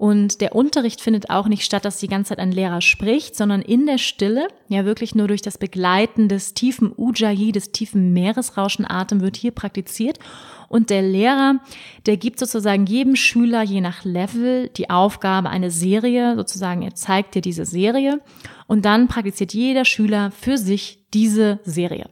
[0.04, 3.62] und der Unterricht findet auch nicht statt, dass die ganze Zeit ein Lehrer spricht, sondern
[3.62, 9.22] in der Stille, ja wirklich nur durch das Begleiten des tiefen Ujjayi, des tiefen Meeresrauschenatem
[9.22, 10.20] wird hier praktiziert.
[10.68, 11.62] Und der Lehrer,
[12.06, 17.36] der gibt sozusagen jedem Schüler je nach Level die Aufgabe, eine Serie, sozusagen, er zeigt
[17.36, 18.20] dir diese Serie
[18.68, 22.10] und dann praktiziert jeder Schüler für sich diese Serie.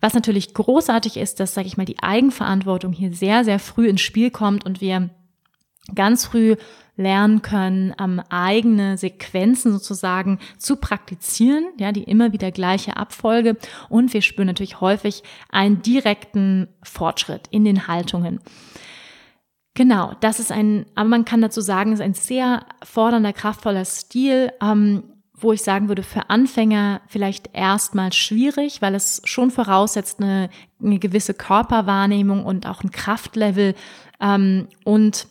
[0.00, 4.00] Was natürlich großartig ist, dass, sage ich mal, die Eigenverantwortung hier sehr, sehr früh ins
[4.00, 5.10] Spiel kommt und wir
[5.94, 6.56] ganz früh
[6.96, 13.56] lernen können, ähm, eigene Sequenzen sozusagen zu praktizieren, ja, die immer wieder gleiche Abfolge.
[13.88, 18.40] Und wir spüren natürlich häufig einen direkten Fortschritt in den Haltungen.
[19.74, 24.52] Genau, das ist ein, aber man kann dazu sagen, ist ein sehr fordernder, kraftvoller Stil.
[24.60, 25.04] Ähm,
[25.40, 30.50] wo ich sagen würde, für Anfänger vielleicht erstmal schwierig, weil es schon voraussetzt eine,
[30.82, 33.74] eine gewisse Körperwahrnehmung und auch ein Kraftlevel.
[34.20, 35.28] Ähm, und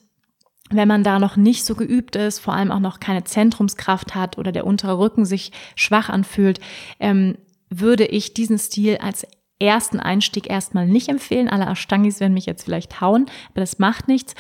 [0.69, 4.37] wenn man da noch nicht so geübt ist, vor allem auch noch keine Zentrumskraft hat
[4.37, 6.59] oder der untere Rücken sich schwach anfühlt,
[6.99, 7.37] ähm,
[7.69, 9.25] würde ich diesen Stil als
[9.59, 11.49] ersten Einstieg erstmal nicht empfehlen.
[11.49, 14.35] Alle Ashtangis werden mich jetzt vielleicht hauen, aber das macht nichts.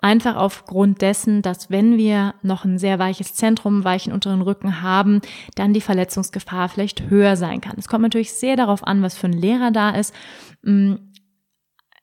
[0.00, 5.20] Einfach aufgrund dessen, dass wenn wir noch ein sehr weiches Zentrum, weichen unteren Rücken haben,
[5.54, 7.76] dann die Verletzungsgefahr vielleicht höher sein kann.
[7.78, 10.12] Es kommt natürlich sehr darauf an, was für ein Lehrer da ist.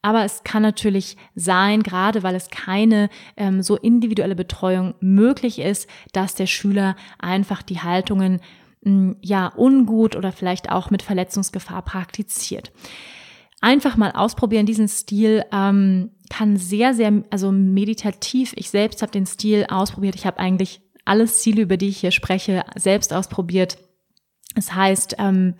[0.01, 5.89] Aber es kann natürlich sein, gerade weil es keine ähm, so individuelle Betreuung möglich ist,
[6.13, 8.39] dass der Schüler einfach die Haltungen
[8.81, 12.71] mh, mm, ja ungut oder vielleicht auch mit Verletzungsgefahr praktiziert
[13.61, 18.53] einfach mal ausprobieren, diesen Stil ähm, kann sehr, sehr, also meditativ.
[18.55, 20.15] Ich selbst habe den Stil ausprobiert.
[20.15, 23.77] Ich habe eigentlich alle Stile, über die ich hier spreche, selbst ausprobiert.
[24.55, 25.55] Das heißt, ähm,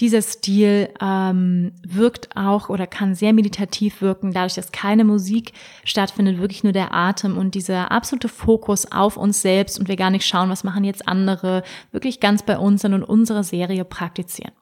[0.00, 5.52] dieser Stil ähm, wirkt auch oder kann sehr meditativ wirken, dadurch, dass keine Musik
[5.84, 10.10] stattfindet, wirklich nur der Atem und dieser absolute Fokus auf uns selbst und wir gar
[10.10, 14.52] nicht schauen, was machen jetzt andere, wirklich ganz bei uns sind und unsere Serie praktizieren.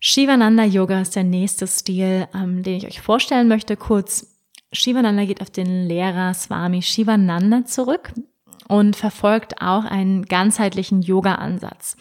[0.00, 3.76] Shivananda Yoga ist der nächste Stil, ähm, den ich euch vorstellen möchte.
[3.76, 4.26] Kurz,
[4.72, 8.12] Shivananda geht auf den Lehrer Swami Shivananda zurück
[8.68, 11.96] und verfolgt auch einen ganzheitlichen Yoga-Ansatz.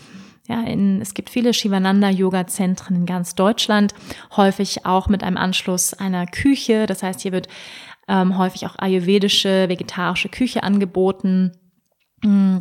[0.48, 3.94] Ja, in, es gibt viele Shivananda-Yoga-Zentren in ganz Deutschland,
[4.36, 6.86] häufig auch mit einem Anschluss einer Küche.
[6.86, 7.48] Das heißt, hier wird
[8.10, 11.54] ähm, häufig auch ayurvedische, vegetarische Küche angeboten.
[12.24, 12.58] Mm,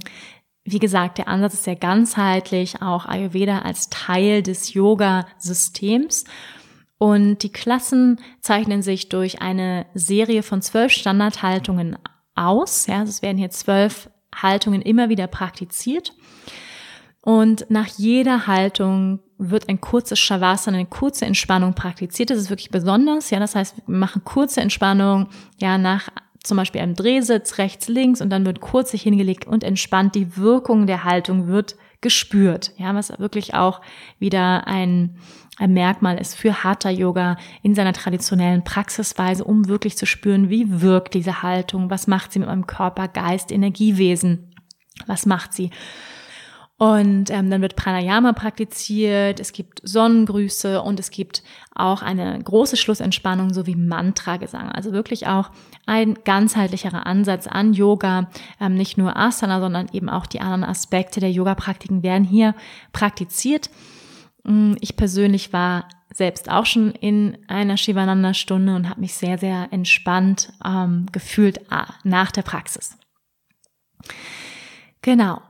[0.64, 6.24] wie gesagt, der Ansatz ist sehr ganzheitlich, auch Ayurveda als Teil des Yoga-Systems.
[6.98, 11.98] Und die Klassen zeichnen sich durch eine Serie von zwölf Standardhaltungen
[12.36, 12.86] aus.
[12.86, 16.12] Ja, es werden hier zwölf Haltungen immer wieder praktiziert.
[17.22, 22.30] Und nach jeder Haltung wird ein kurzes Shavasana, eine kurze Entspannung praktiziert.
[22.30, 23.30] Das ist wirklich besonders.
[23.30, 26.08] Ja, das heißt, wir machen kurze Entspannung, ja, nach
[26.42, 30.16] zum Beispiel einem Drehsitz rechts, links und dann wird kurz sich hingelegt und entspannt.
[30.16, 32.72] Die Wirkung der Haltung wird gespürt.
[32.76, 33.80] Ja, was wirklich auch
[34.18, 35.16] wieder ein,
[35.58, 40.82] ein Merkmal ist für Hatha Yoga in seiner traditionellen Praxisweise, um wirklich zu spüren, wie
[40.82, 44.52] wirkt diese Haltung, was macht sie mit meinem Körper, Geist, Energiewesen,
[45.06, 45.70] was macht sie.
[46.82, 51.44] Und ähm, dann wird Pranayama praktiziert, es gibt Sonnengrüße und es gibt
[51.76, 54.68] auch eine große Schlussentspannung sowie Mantra-Gesang.
[54.72, 55.52] Also wirklich auch
[55.86, 58.30] ein ganzheitlicherer Ansatz an Yoga.
[58.60, 62.52] Ähm, nicht nur Asana, sondern eben auch die anderen Aspekte der Yoga-Praktiken werden hier
[62.92, 63.70] praktiziert.
[64.42, 69.68] Mm, ich persönlich war selbst auch schon in einer Shivananda-Stunde und habe mich sehr, sehr
[69.70, 72.98] entspannt ähm, gefühlt ah, nach der Praxis.
[75.00, 75.42] Genau.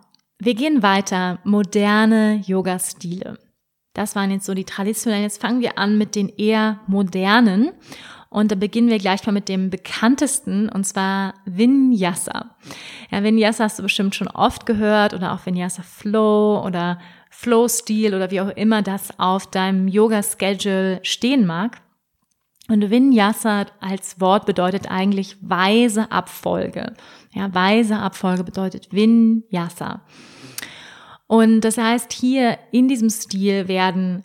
[0.45, 1.39] Wir gehen weiter.
[1.45, 3.39] Moderne Yoga-Stile.
[3.95, 5.23] Das waren jetzt so die traditionellen.
[5.23, 7.71] Jetzt fangen wir an mit den eher modernen.
[8.29, 12.57] Und da beginnen wir gleich mal mit dem bekanntesten, und zwar Vinyasa.
[13.13, 16.99] Ja, Vinyasa hast du bestimmt schon oft gehört oder auch Vinyasa Flow oder
[17.31, 21.81] Flow-Stil oder wie auch immer das auf deinem Yoga-Schedule stehen mag.
[22.69, 26.95] Und Vinyasa als Wort bedeutet eigentlich weise Abfolge.
[27.33, 30.01] Ja, weise Abfolge bedeutet Vinyasa.
[31.33, 34.23] Und das heißt, hier in diesem Stil werden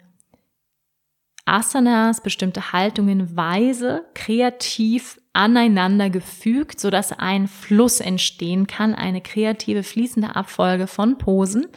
[1.46, 10.36] Asanas, bestimmte Haltungen weise, kreativ aneinander gefügt, sodass ein Fluss entstehen kann, eine kreative fließende
[10.36, 11.68] Abfolge von Posen,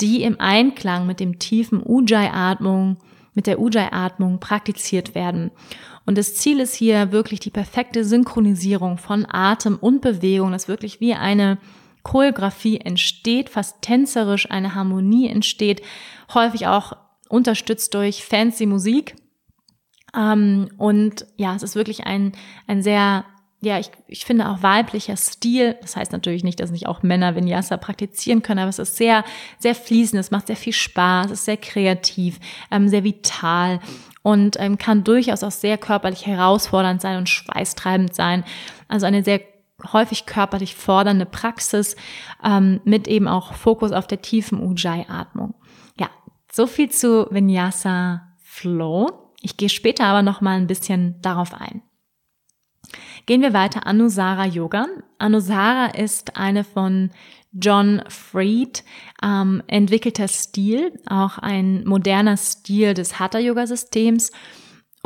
[0.00, 2.96] die im Einklang mit dem tiefen Ujjayi-Atmung,
[3.34, 5.52] mit der Ujjayi-Atmung praktiziert werden.
[6.06, 10.98] Und das Ziel ist hier wirklich die perfekte Synchronisierung von Atem und Bewegung, das wirklich
[10.98, 11.58] wie eine
[12.06, 15.82] Choreografie entsteht, fast tänzerisch eine Harmonie entsteht,
[16.32, 16.92] häufig auch
[17.28, 19.16] unterstützt durch fancy Musik.
[20.16, 22.30] Ähm, und ja, es ist wirklich ein,
[22.68, 23.24] ein sehr,
[23.60, 25.78] ja, ich, ich finde auch weiblicher Stil.
[25.82, 29.24] Das heißt natürlich nicht, dass nicht auch Männer Vinyasa praktizieren können, aber es ist sehr,
[29.58, 32.38] sehr fließend, es macht sehr viel Spaß, es ist sehr kreativ,
[32.70, 33.80] ähm, sehr vital
[34.22, 38.44] und ähm, kann durchaus auch sehr körperlich herausfordernd sein und schweißtreibend sein.
[38.86, 39.40] Also eine sehr
[39.92, 41.96] häufig körperlich fordernde Praxis
[42.42, 45.54] ähm, mit eben auch Fokus auf der tiefen Ujjayi-Atmung.
[45.98, 46.10] Ja,
[46.50, 49.32] so viel zu Vinyasa Flow.
[49.42, 51.82] Ich gehe später aber noch mal ein bisschen darauf ein.
[53.26, 53.86] Gehen wir weiter.
[53.86, 54.86] Anusara Yoga.
[55.18, 57.10] Anusara ist eine von
[57.52, 58.84] John Fried
[59.22, 64.30] ähm, entwickelter Stil, auch ein moderner Stil des Hatha Yoga Systems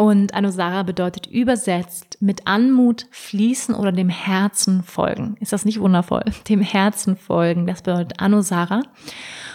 [0.00, 5.36] und Anusara bedeutet übersetzt mit Anmut fließen oder dem Herzen folgen.
[5.40, 6.24] Ist das nicht wundervoll?
[6.48, 8.80] Dem Herzen folgen, das bedeutet Anusara.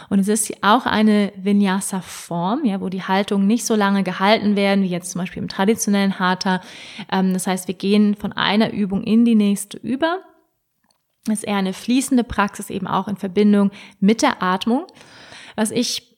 [0.08, 4.84] Und es ist auch eine Vinyasa-Form, ja, wo die Haltungen nicht so lange gehalten werden,
[4.84, 6.62] wie jetzt zum Beispiel im traditionellen Hatha.
[7.12, 10.19] Ähm, das heißt, wir gehen von einer Übung in die nächste über.
[11.25, 14.86] Das ist eher eine fließende Praxis, eben auch in Verbindung mit der Atmung.
[15.55, 16.14] Was ich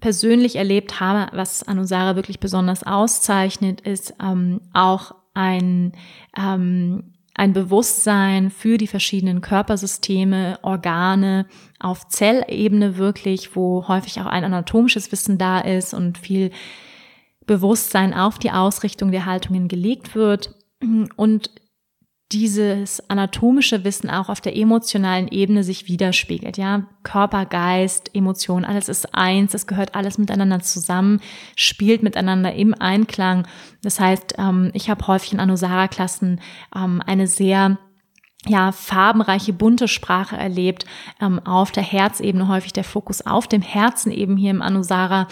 [0.00, 5.92] persönlich erlebt habe, was Anusara wirklich besonders auszeichnet, ist ähm, auch ein,
[6.36, 11.46] ähm, ein Bewusstsein für die verschiedenen Körpersysteme, Organe
[11.78, 16.50] auf Zellebene wirklich, wo häufig auch ein anatomisches Wissen da ist und viel
[17.46, 20.54] Bewusstsein auf die Ausrichtung der Haltungen gelegt wird.
[21.16, 21.50] Und
[22.32, 26.56] dieses anatomische Wissen auch auf der emotionalen Ebene sich widerspiegelt.
[26.56, 31.20] Ja, Körper, Geist, Emotion, alles ist eins, es gehört alles miteinander zusammen,
[31.54, 33.46] spielt miteinander im Einklang.
[33.82, 36.40] Das heißt, ähm, ich habe häufig in Anusara-Klassen
[36.74, 37.78] ähm, eine sehr
[38.48, 40.84] ja, farbenreiche, bunte Sprache erlebt,
[41.20, 45.28] ähm, auf der Herzebene häufig der Fokus auf dem Herzen eben hier im Anusara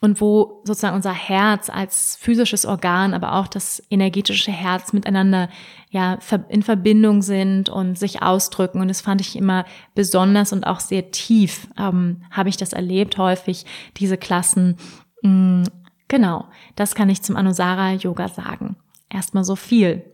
[0.00, 5.48] und wo sozusagen unser Herz als physisches Organ, aber auch das energetische Herz miteinander
[5.90, 8.80] ja in Verbindung sind und sich ausdrücken.
[8.80, 13.16] Und das fand ich immer besonders und auch sehr tief ähm, habe ich das erlebt
[13.18, 13.64] häufig
[13.96, 14.76] diese Klassen.
[15.22, 15.62] Mm,
[16.08, 18.76] genau, das kann ich zum Anusara Yoga sagen.
[19.08, 20.04] Erstmal so viel.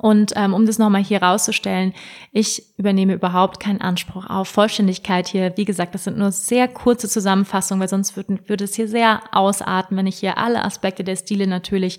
[0.00, 1.94] Und ähm, um das nochmal hier rauszustellen,
[2.32, 5.56] ich übernehme überhaupt keinen Anspruch auf Vollständigkeit hier.
[5.56, 9.22] Wie gesagt, das sind nur sehr kurze Zusammenfassungen, weil sonst würde, würde es hier sehr
[9.32, 11.98] ausarten, wenn ich hier alle Aspekte der Stile natürlich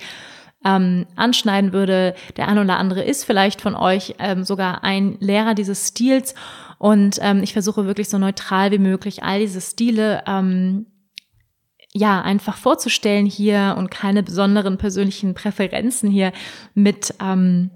[0.63, 2.15] ähm, anschneiden würde.
[2.35, 6.35] Der eine oder andere ist vielleicht von euch ähm, sogar ein Lehrer dieses Stils
[6.79, 10.87] und ähm, ich versuche wirklich so neutral wie möglich all diese Stile ähm,
[11.93, 16.31] ja, einfach vorzustellen hier und keine besonderen persönlichen Präferenzen hier
[16.75, 17.71] mit ähm,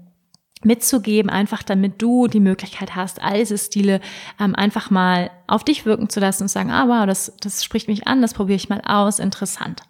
[0.64, 4.00] mitzugeben, einfach damit du die Möglichkeit hast, all diese Stile
[4.40, 7.88] ähm, einfach mal auf dich wirken zu lassen und sagen, ah wow, das, das spricht
[7.88, 9.82] mich an, das probiere ich mal aus, interessant.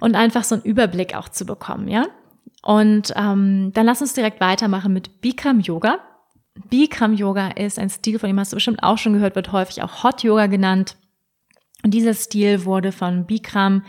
[0.00, 2.06] Und einfach so einen Überblick auch zu bekommen, ja.
[2.62, 5.98] Und ähm, dann lass uns direkt weitermachen mit Bikram Yoga.
[6.70, 9.82] Bikram Yoga ist ein Stil, von dem hast du bestimmt auch schon gehört, wird häufig
[9.82, 10.96] auch Hot Yoga genannt.
[11.84, 13.84] Und dieser Stil wurde von Bikram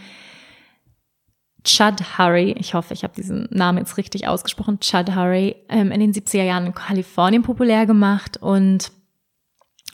[1.64, 6.44] Chudhuri, ich hoffe, ich habe diesen Namen jetzt richtig ausgesprochen, Chudhuri, ähm, in den 70er
[6.44, 8.92] Jahren in Kalifornien populär gemacht und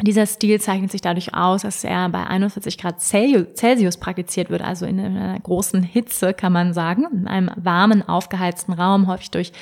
[0.02, 4.86] dieser Stil zeichnet sich dadurch aus, dass er bei 41 Grad Celsius praktiziert wird, also
[4.86, 9.54] in einer großen Hitze, kann man sagen, in einem warmen, aufgeheizten Raum, häufig durch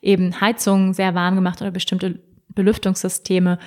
[0.00, 2.20] eben Heizungen sehr warm gemacht oder bestimmte
[2.54, 3.58] Belüftungssysteme.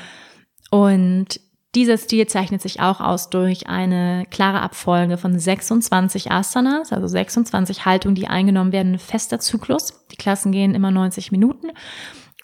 [0.71, 1.41] Und
[1.75, 7.85] dieser Stil zeichnet sich auch aus durch eine klare Abfolge von 26 Asanas, also 26
[7.85, 10.05] Haltungen, die eingenommen werden, fester Zyklus.
[10.11, 11.71] Die Klassen gehen immer 90 Minuten.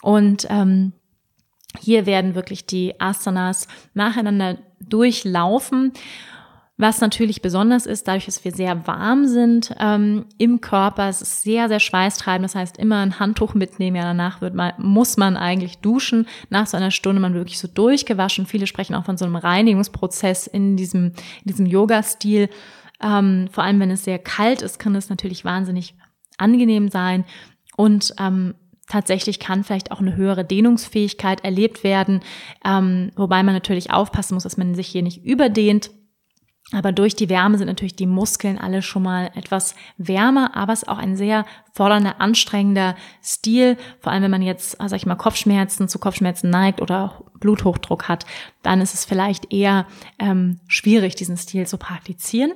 [0.02, 0.92] Und ähm,
[1.80, 5.92] hier werden wirklich die Asanas nacheinander durchlaufen
[6.82, 11.42] was natürlich besonders ist, dadurch, dass wir sehr warm sind ähm, im Körper, es ist
[11.42, 12.44] sehr, sehr schweißtreibend.
[12.44, 13.96] Das heißt, immer ein Handtuch mitnehmen.
[13.96, 16.26] Ja, danach wird man, muss man eigentlich duschen.
[16.50, 18.46] Nach so einer Stunde man wirklich so durchgewaschen.
[18.46, 22.50] Viele sprechen auch von so einem Reinigungsprozess in diesem, in diesem Yoga-Stil.
[23.00, 25.94] Ähm, vor allem, wenn es sehr kalt ist, kann es natürlich wahnsinnig
[26.36, 27.24] angenehm sein.
[27.76, 28.54] Und ähm,
[28.88, 32.20] tatsächlich kann vielleicht auch eine höhere Dehnungsfähigkeit erlebt werden,
[32.64, 35.90] ähm, wobei man natürlich aufpassen muss, dass man sich hier nicht überdehnt.
[36.70, 40.84] Aber durch die Wärme sind natürlich die Muskeln alle schon mal etwas wärmer, aber es
[40.84, 41.44] ist auch ein sehr
[41.74, 43.76] fordernder, anstrengender Stil.
[44.00, 48.24] Vor allem, wenn man jetzt, sag ich mal, Kopfschmerzen zu Kopfschmerzen neigt oder Bluthochdruck hat,
[48.62, 49.86] dann ist es vielleicht eher
[50.18, 52.52] ähm, schwierig, diesen Stil zu praktizieren.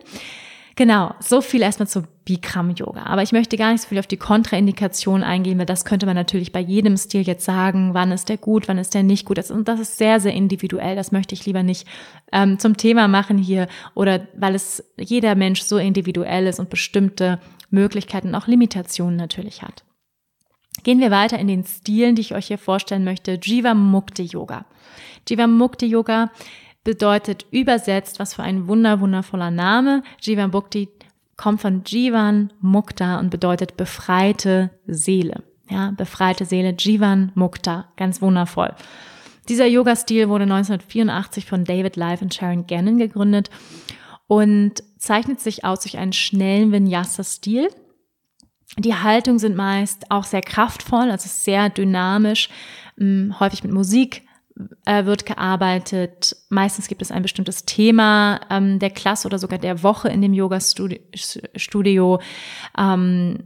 [0.79, 3.05] Genau, so viel erstmal zu Bikram Yoga.
[3.05, 6.17] Aber ich möchte gar nicht so viel auf die Kontraindikation eingehen, weil das könnte man
[6.17, 9.39] natürlich bei jedem Stil jetzt sagen, wann ist der gut, wann ist der nicht gut.
[9.51, 10.95] Und das ist sehr, sehr individuell.
[10.95, 11.89] Das möchte ich lieber nicht
[12.31, 17.41] ähm, zum Thema machen hier oder weil es jeder Mensch so individuell ist und bestimmte
[17.71, 19.83] Möglichkeiten, auch Limitationen natürlich hat.
[20.83, 23.41] Gehen wir weiter in den Stilen, die ich euch hier vorstellen möchte.
[23.43, 24.67] Jiva Mukti Yoga.
[25.27, 26.31] Jiva Mukti Yoga
[26.87, 30.05] bedeutet übersetzt, was für ein wunder, wundervoller Name.
[30.21, 30.89] Jivan Bhakti
[31.37, 35.43] kommt von Jivan Mukta und bedeutet befreite Seele.
[35.69, 38.73] Ja, befreite Seele, Jivan Mukta, ganz wundervoll.
[39.49, 43.51] Dieser Yoga-Stil wurde 1984 von David Live und Sharon Gannon gegründet
[44.29, 47.69] und zeichnet sich aus durch einen schnellen Vinyasa-Stil.
[48.79, 52.49] Die Haltungen sind meist auch sehr kraftvoll, also sehr dynamisch,
[52.97, 54.26] hm, häufig mit Musik
[54.87, 56.37] wird gearbeitet.
[56.49, 60.33] Meistens gibt es ein bestimmtes Thema ähm, der Klasse oder sogar der Woche in dem
[60.33, 62.21] Yoga-Studio.
[62.79, 63.39] Ähm,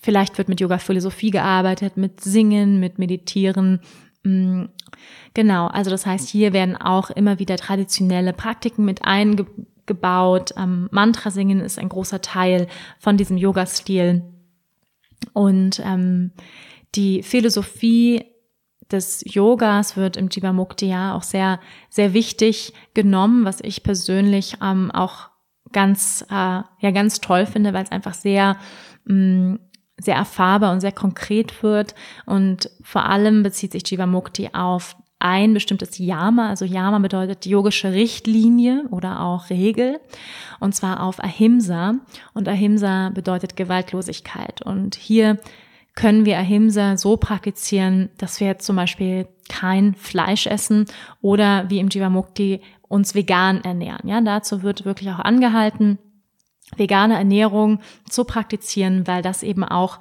[0.00, 3.80] vielleicht wird mit Yoga-Philosophie gearbeitet, mit Singen, mit Meditieren.
[4.22, 4.66] Mm,
[5.34, 10.52] genau, also das heißt, hier werden auch immer wieder traditionelle Praktiken mit eingebaut.
[10.56, 12.68] Ähm, Mantra-Singen ist ein großer Teil
[13.00, 14.22] von diesem Yoga-Stil.
[15.32, 16.30] Und ähm,
[16.94, 18.31] die Philosophie
[18.92, 24.90] des Yogas wird im Jivamukti ja auch sehr, sehr wichtig genommen, was ich persönlich ähm,
[24.90, 25.30] auch
[25.72, 28.56] ganz, äh, ja, ganz toll finde, weil es einfach sehr,
[29.04, 29.58] mh, mm,
[29.98, 31.94] sehr erfahrbar und sehr konkret wird.
[32.26, 36.48] Und vor allem bezieht sich Jivamukti auf ein bestimmtes Yama.
[36.48, 40.00] Also Yama bedeutet yogische Richtlinie oder auch Regel.
[40.58, 41.94] Und zwar auf Ahimsa.
[42.34, 44.62] Und Ahimsa bedeutet Gewaltlosigkeit.
[44.62, 45.38] Und hier
[45.94, 50.86] können wir Ahimsa so praktizieren, dass wir jetzt zum Beispiel kein Fleisch essen
[51.20, 54.08] oder wie im Jivamukti uns vegan ernähren.
[54.08, 55.98] Ja, dazu wird wirklich auch angehalten,
[56.76, 59.98] vegane Ernährung zu praktizieren, weil das eben auch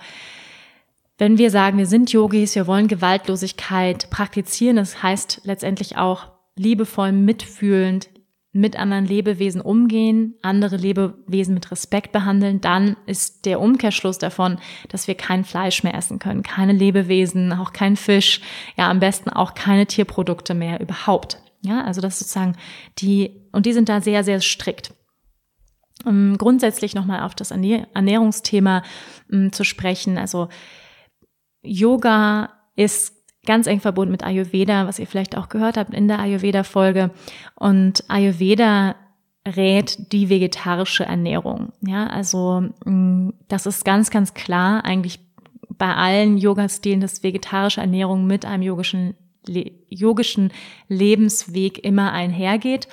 [1.22, 7.12] wenn wir sagen, wir sind Yogis, wir wollen Gewaltlosigkeit praktizieren, das heißt letztendlich auch liebevoll,
[7.12, 8.10] mitfühlend,
[8.54, 15.08] mit anderen Lebewesen umgehen, andere Lebewesen mit Respekt behandeln, dann ist der Umkehrschluss davon, dass
[15.08, 18.42] wir kein Fleisch mehr essen können, keine Lebewesen, auch kein Fisch,
[18.76, 21.42] ja, am besten auch keine Tierprodukte mehr überhaupt.
[21.62, 22.58] Ja, also das ist sozusagen
[23.00, 24.94] die, und die sind da sehr, sehr strikt.
[26.04, 28.84] Um grundsätzlich nochmal auf das Ernährungsthema
[29.32, 30.18] um, zu sprechen.
[30.18, 30.50] Also
[31.62, 36.20] Yoga ist ganz eng verbunden mit Ayurveda, was ihr vielleicht auch gehört habt in der
[36.20, 37.12] Ayurveda-Folge.
[37.56, 38.96] Und Ayurveda
[39.48, 41.74] rät die vegetarische Ernährung.
[41.82, 45.20] Ja, also mm, das ist ganz, ganz klar eigentlich
[45.70, 49.16] bei allen Yoga-Stilen, dass vegetarische Ernährung mit einem yogischen,
[49.90, 50.52] yogischen
[50.88, 52.88] Lebensweg immer einhergeht.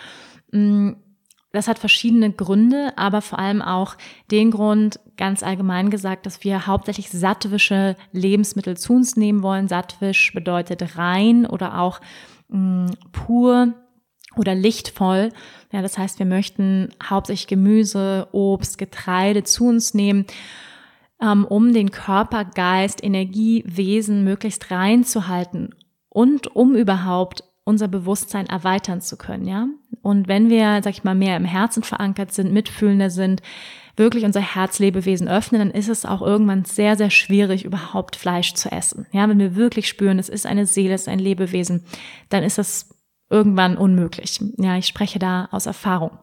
[1.59, 3.97] Das hat verschiedene Gründe, aber vor allem auch
[4.31, 9.67] den Grund, ganz allgemein gesagt, dass wir hauptsächlich sattwische Lebensmittel zu uns nehmen wollen.
[9.67, 12.01] Sattwisch bedeutet rein oder auch
[12.47, 13.75] mh, mm, pur
[14.37, 15.31] oder lichtvoll.
[15.73, 20.27] Ja, das heißt, wir möchten hauptsächlich Gemüse, Obst, Getreide zu uns nehmen,
[21.21, 25.75] ähm, um den Körper, Geist, Energie, Wesen möglichst reinzuhalten
[26.09, 29.67] und um überhaupt unser Bewusstsein erweitern zu können, ja.
[30.03, 33.43] Und wenn wir, sag ich mal, mehr im Herzen verankert sind, mitfühlender sind,
[33.97, 38.71] wirklich unser Herzlebewesen öffnen, dann ist es auch irgendwann sehr, sehr schwierig, überhaupt Fleisch zu
[38.71, 39.07] essen.
[39.13, 41.85] Ja, wenn wir wirklich spüren, es ist eine Seele, es ist ein Lebewesen,
[42.29, 42.95] dann ist das
[43.29, 44.41] irgendwann unmöglich.
[44.57, 46.19] Ja, ich spreche da aus Erfahrung.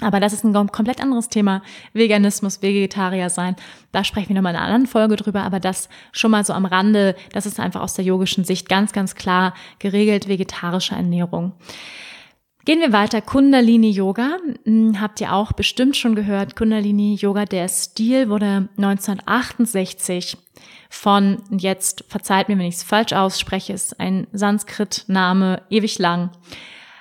[0.00, 1.62] Aber das ist ein komplett anderes Thema.
[1.92, 3.56] Veganismus, Vegetarier sein.
[3.90, 5.42] Da sprechen wir nochmal in einer anderen Folge drüber.
[5.42, 7.16] Aber das schon mal so am Rande.
[7.32, 11.52] Das ist einfach aus der yogischen Sicht ganz, ganz klar geregelt vegetarische Ernährung.
[12.68, 13.22] Gehen wir weiter.
[13.22, 14.36] Kundalini Yoga.
[14.64, 16.54] Hm, habt ihr auch bestimmt schon gehört.
[16.54, 20.36] Kundalini Yoga, der Stil wurde 1968
[20.90, 26.28] von, jetzt verzeiht mir, wenn ich es falsch ausspreche, ist ein Sanskrit-Name, ewig lang.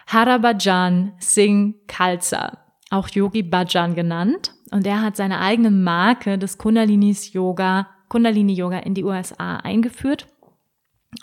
[0.07, 2.59] Harabajan Singh Khalsa
[2.89, 4.53] auch Yogi Bhajan genannt.
[4.71, 10.27] Und er hat seine eigene Marke des Kundalinis Yoga, Kundalini Yoga in die USA eingeführt.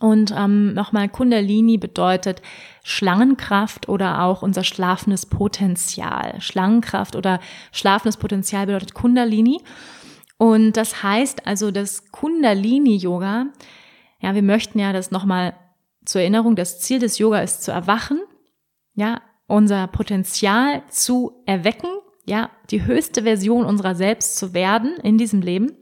[0.00, 2.42] Und ähm, nochmal, Kundalini bedeutet
[2.82, 6.40] Schlangenkraft oder auch unser schlafendes Potenzial.
[6.40, 7.40] Schlangenkraft oder
[7.72, 9.62] schlafendes Potenzial bedeutet Kundalini.
[10.36, 13.46] Und das heißt also, das Kundalini-Yoga,
[14.20, 15.54] ja, wir möchten ja das nochmal
[16.04, 18.20] zur Erinnerung, das Ziel des Yoga ist zu erwachen,
[18.94, 21.90] ja, unser Potenzial zu erwecken,
[22.26, 25.72] ja, die höchste Version unserer selbst zu werden in diesem Leben.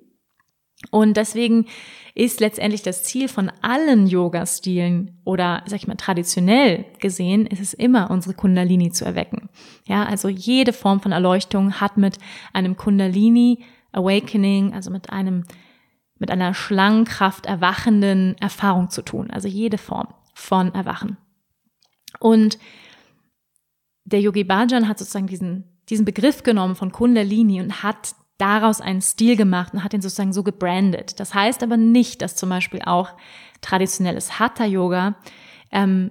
[0.91, 1.67] Und deswegen
[2.15, 7.73] ist letztendlich das Ziel von allen Yoga-Stilen oder, sag ich mal, traditionell gesehen, ist es
[7.73, 9.49] immer, unsere Kundalini zu erwecken.
[9.87, 12.19] Ja, also jede Form von Erleuchtung hat mit
[12.53, 15.45] einem Kundalini Awakening, also mit einem,
[16.19, 19.31] mit einer Schlangenkraft erwachenden Erfahrung zu tun.
[19.31, 21.17] Also jede Form von Erwachen.
[22.21, 22.59] Und
[24.05, 29.01] der Yogi Bhajan hat sozusagen diesen, diesen Begriff genommen von Kundalini und hat daraus einen
[29.01, 31.21] Stil gemacht und hat ihn sozusagen so gebrandet.
[31.21, 33.11] Das heißt aber nicht, dass zum Beispiel auch
[33.61, 35.15] traditionelles Hatha-Yoga
[35.71, 36.11] ähm,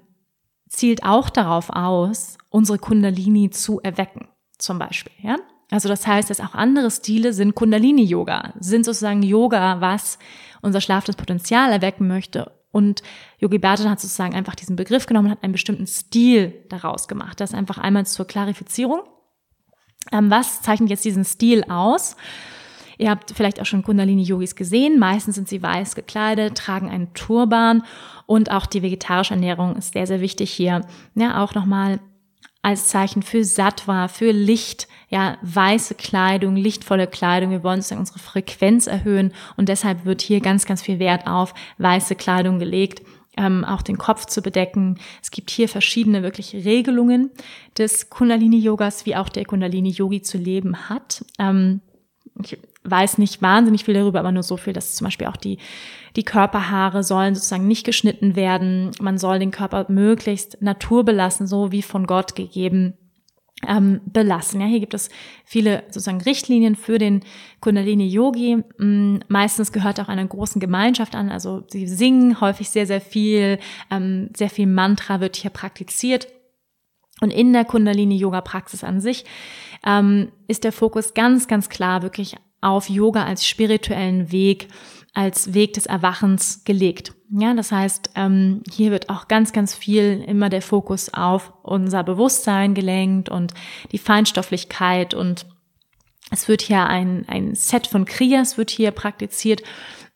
[0.69, 5.13] zielt auch darauf aus, unsere Kundalini zu erwecken, zum Beispiel.
[5.21, 5.36] Ja?
[5.69, 10.17] Also das heißt, dass auch andere Stile sind Kundalini-Yoga, sind sozusagen Yoga, was
[10.61, 13.03] unser schlafendes Potenzial erwecken möchte und
[13.38, 17.39] Yogi Bhajan hat sozusagen einfach diesen Begriff genommen und hat einen bestimmten Stil daraus gemacht.
[17.39, 19.01] Das einfach einmal zur Klarifizierung.
[20.12, 22.16] Ähm, was zeichnet jetzt diesen Stil aus?
[22.97, 24.99] Ihr habt vielleicht auch schon Kundalini-Yogis gesehen.
[24.99, 27.84] Meistens sind sie weiß gekleidet, tragen einen Turban
[28.28, 30.82] und auch die vegetarische Ernährung ist sehr, sehr wichtig hier.
[31.16, 31.99] Ja, auch nochmal
[32.62, 37.49] als Zeichen für Sattva, für Licht, ja, weiße Kleidung, lichtvolle Kleidung.
[37.49, 42.16] Wir wollen unsere Frequenz erhöhen und deshalb wird hier ganz, ganz viel Wert auf weiße
[42.16, 43.02] Kleidung gelegt.
[43.38, 44.99] Ähm, auch den Kopf zu bedecken.
[45.21, 47.32] Es gibt hier verschiedene wirklich Regelungen
[47.77, 51.23] des Kundalini-Yogas, wie auch der Kundalini-Yogi zu leben hat.
[51.39, 51.79] Ähm,
[52.43, 55.59] ich weiß nicht wahnsinnig viel darüber, aber nur so viel, dass zum Beispiel auch die,
[56.15, 58.91] die Körperhaare sollen sozusagen nicht geschnitten werden.
[58.99, 62.97] Man soll den Körper möglichst naturbelassen, so wie von Gott gegeben
[63.68, 64.62] ähm, belassen.
[64.62, 65.09] Ja, hier gibt es
[65.45, 67.22] viele sozusagen Richtlinien für den
[67.59, 68.64] Kundalini Yogi.
[68.78, 71.30] Mm, meistens gehört auch einer großen Gemeinschaft an.
[71.30, 73.59] Also sie singen häufig sehr, sehr viel.
[73.89, 76.28] Ähm, sehr viel Mantra wird hier praktiziert.
[77.22, 79.26] Und in der Kundalini Yoga Praxis an sich
[79.86, 84.68] ähm, ist der Fokus ganz, ganz klar wirklich auf Yoga als spirituellen Weg,
[85.14, 87.14] als Weg des Erwachens gelegt.
[87.30, 92.03] Ja, das heißt, ähm, hier wird auch ganz, ganz viel immer der Fokus auf unser
[92.03, 93.53] Bewusstsein gelenkt und
[93.91, 95.45] die Feinstofflichkeit und
[96.30, 99.64] es wird hier ein, ein Set von Kriyas wird hier praktiziert.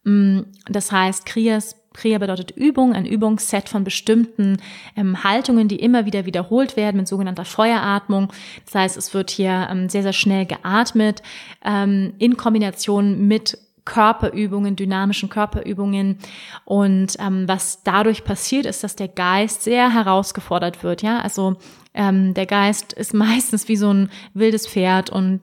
[0.03, 4.57] Mm, das heißt, Kriyas Kriya bedeutet Übung, ein Übungsset von bestimmten
[4.95, 8.31] ähm, Haltungen, die immer wieder wiederholt werden mit sogenannter Feueratmung.
[8.65, 11.23] Das heißt, es wird hier ähm, sehr, sehr schnell geatmet
[11.63, 16.17] ähm, in Kombination mit Körperübungen, dynamischen Körperübungen.
[16.65, 21.01] Und ähm, was dadurch passiert, ist, dass der Geist sehr herausgefordert wird.
[21.01, 21.57] Ja, also
[21.93, 25.41] ähm, der Geist ist meistens wie so ein wildes Pferd und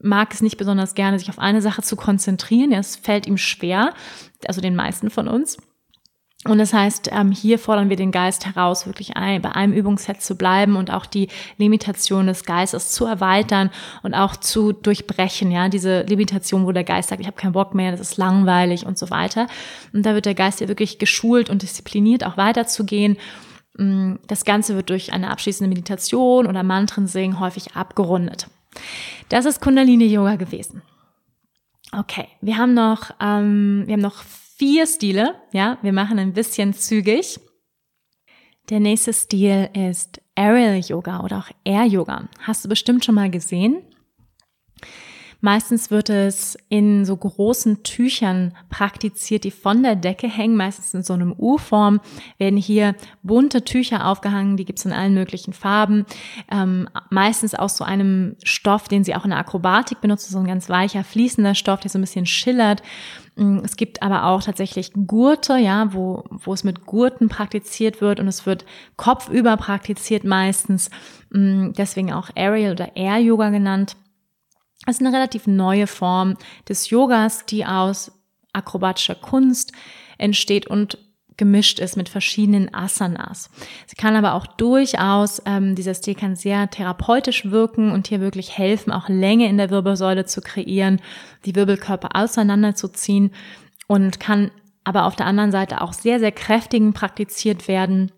[0.00, 2.72] mag es nicht besonders gerne, sich auf eine Sache zu konzentrieren.
[2.72, 3.94] Es fällt ihm schwer,
[4.48, 5.58] also den meisten von uns.
[6.44, 10.34] Und das heißt, ähm, hier fordern wir den Geist heraus, wirklich bei einem Übungsset zu
[10.34, 13.70] bleiben und auch die Limitation des Geistes zu erweitern
[14.02, 15.52] und auch zu durchbrechen.
[15.52, 18.86] Ja, diese Limitation, wo der Geist sagt, ich habe keinen Bock mehr, das ist langweilig
[18.86, 19.46] und so weiter.
[19.92, 23.18] Und da wird der Geist ja wirklich geschult und diszipliniert, auch weiterzugehen.
[23.78, 28.48] Mm, das Ganze wird durch eine abschließende Meditation oder Mantren singen häufig abgerundet.
[29.28, 30.82] Das ist Kundalini Yoga gewesen.
[31.96, 34.24] Okay, wir haben noch, ähm, wir haben noch
[34.56, 35.34] vier Stile.
[35.52, 37.38] Ja, wir machen ein bisschen zügig.
[38.70, 42.28] Der nächste Stil ist Aerial Yoga oder auch Air Yoga.
[42.40, 43.82] Hast du bestimmt schon mal gesehen.
[45.44, 51.02] Meistens wird es in so großen Tüchern praktiziert, die von der Decke hängen, meistens in
[51.02, 52.00] so einem U-Form,
[52.38, 56.06] werden hier bunte Tücher aufgehangen, die gibt's in allen möglichen Farben,
[56.48, 60.46] ähm, meistens aus so einem Stoff, den sie auch in der Akrobatik benutzen, so ein
[60.46, 62.80] ganz weicher, fließender Stoff, der so ein bisschen schillert.
[63.34, 68.20] Mm, es gibt aber auch tatsächlich Gurte, ja, wo, wo es mit Gurten praktiziert wird
[68.20, 68.64] und es wird
[68.96, 70.88] kopfüber praktiziert meistens,
[71.30, 73.96] mm, deswegen auch Aerial oder Air Yoga genannt.
[74.86, 76.36] Es ist eine relativ neue Form
[76.68, 78.12] des Yogas, die aus
[78.52, 79.72] akrobatischer Kunst
[80.18, 80.98] entsteht und
[81.36, 83.50] gemischt ist mit verschiedenen Asanas.
[83.86, 88.56] Sie kann aber auch durchaus, ähm, dieser Stil kann sehr therapeutisch wirken und hier wirklich
[88.56, 91.00] helfen, auch Länge in der Wirbelsäule zu kreieren,
[91.44, 93.32] die Wirbelkörper auseinanderzuziehen
[93.86, 94.50] und kann
[94.84, 98.12] aber auf der anderen Seite auch sehr, sehr kräftigen praktiziert werden,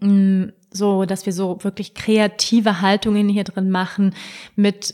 [0.00, 4.14] mm, so dass wir so wirklich kreative Haltungen hier drin machen
[4.56, 4.92] mit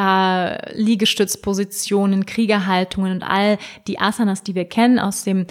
[0.00, 5.46] äh, Liegestützpositionen, Kriegerhaltungen und all die Asanas, die wir kennen aus dem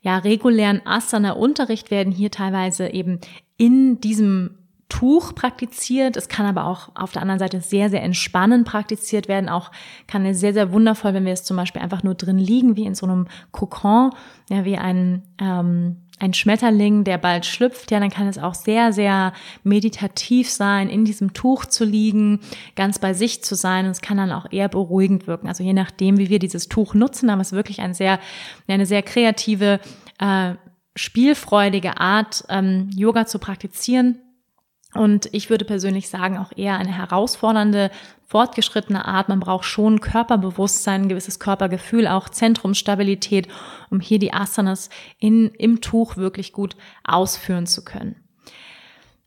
[0.00, 3.20] ja, regulären Asana-Unterricht werden hier teilweise eben
[3.56, 4.50] in diesem
[4.88, 6.16] Tuch praktiziert.
[6.16, 9.48] Es kann aber auch auf der anderen Seite sehr, sehr entspannend praktiziert werden.
[9.48, 9.70] Auch
[10.06, 12.86] kann es sehr, sehr wundervoll, wenn wir es zum Beispiel einfach nur drin liegen, wie
[12.86, 14.12] in so einem Kokon,
[14.48, 18.92] ja, wie ein ähm, ein Schmetterling, der bald schlüpft, ja, dann kann es auch sehr,
[18.92, 22.40] sehr meditativ sein, in diesem Tuch zu liegen,
[22.76, 23.86] ganz bei sich zu sein.
[23.86, 25.48] Und es kann dann auch eher beruhigend wirken.
[25.48, 28.18] Also je nachdem, wie wir dieses Tuch nutzen, aber es ist wirklich ein sehr,
[28.66, 29.80] eine sehr kreative,
[30.18, 30.54] äh,
[30.96, 34.18] spielfreudige Art, ähm, Yoga zu praktizieren.
[34.98, 37.92] Und ich würde persönlich sagen, auch eher eine herausfordernde,
[38.26, 39.28] fortgeschrittene Art.
[39.28, 43.46] Man braucht schon Körperbewusstsein, ein gewisses Körpergefühl, auch Zentrumstabilität,
[43.90, 44.90] um hier die Asanas
[45.20, 46.74] in, im Tuch wirklich gut
[47.04, 48.16] ausführen zu können.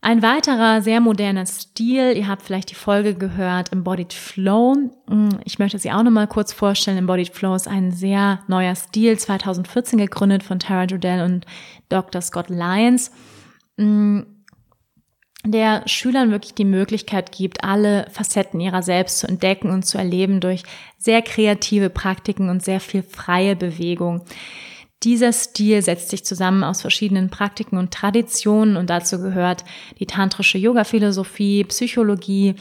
[0.01, 4.75] Ein weiterer sehr moderner Stil, ihr habt vielleicht die Folge gehört, Embodied Flow.
[5.45, 6.97] Ich möchte sie auch nochmal kurz vorstellen.
[6.97, 11.45] Embodied Flow ist ein sehr neuer Stil, 2014 gegründet von Tara Jodell und
[11.87, 12.21] Dr.
[12.21, 13.11] Scott Lyons
[15.45, 20.39] der Schülern wirklich die Möglichkeit gibt, alle Facetten ihrer selbst zu entdecken und zu erleben
[20.39, 20.63] durch
[20.97, 24.21] sehr kreative Praktiken und sehr viel freie Bewegung.
[25.03, 29.65] Dieser Stil setzt sich zusammen aus verschiedenen Praktiken und Traditionen und dazu gehört
[29.99, 32.53] die tantrische Yoga-Philosophie, Psychologie,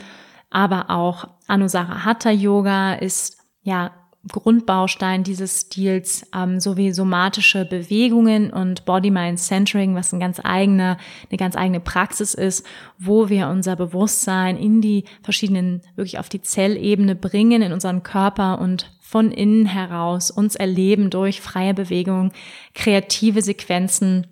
[0.49, 3.93] aber auch Anusara Hatha Yoga ist ja
[4.29, 10.99] Grundbaustein dieses Stils ähm, sowie somatische Bewegungen und Body-Mind-Centering, was ein ganz eigener,
[11.31, 12.67] eine ganz eigene Praxis ist,
[12.99, 18.61] wo wir unser Bewusstsein in die verschiedenen, wirklich auf die Zellebene bringen, in unseren Körper
[18.61, 22.33] und von innen heraus uns erleben durch freie Bewegung,
[22.75, 24.27] kreative Sequenzen,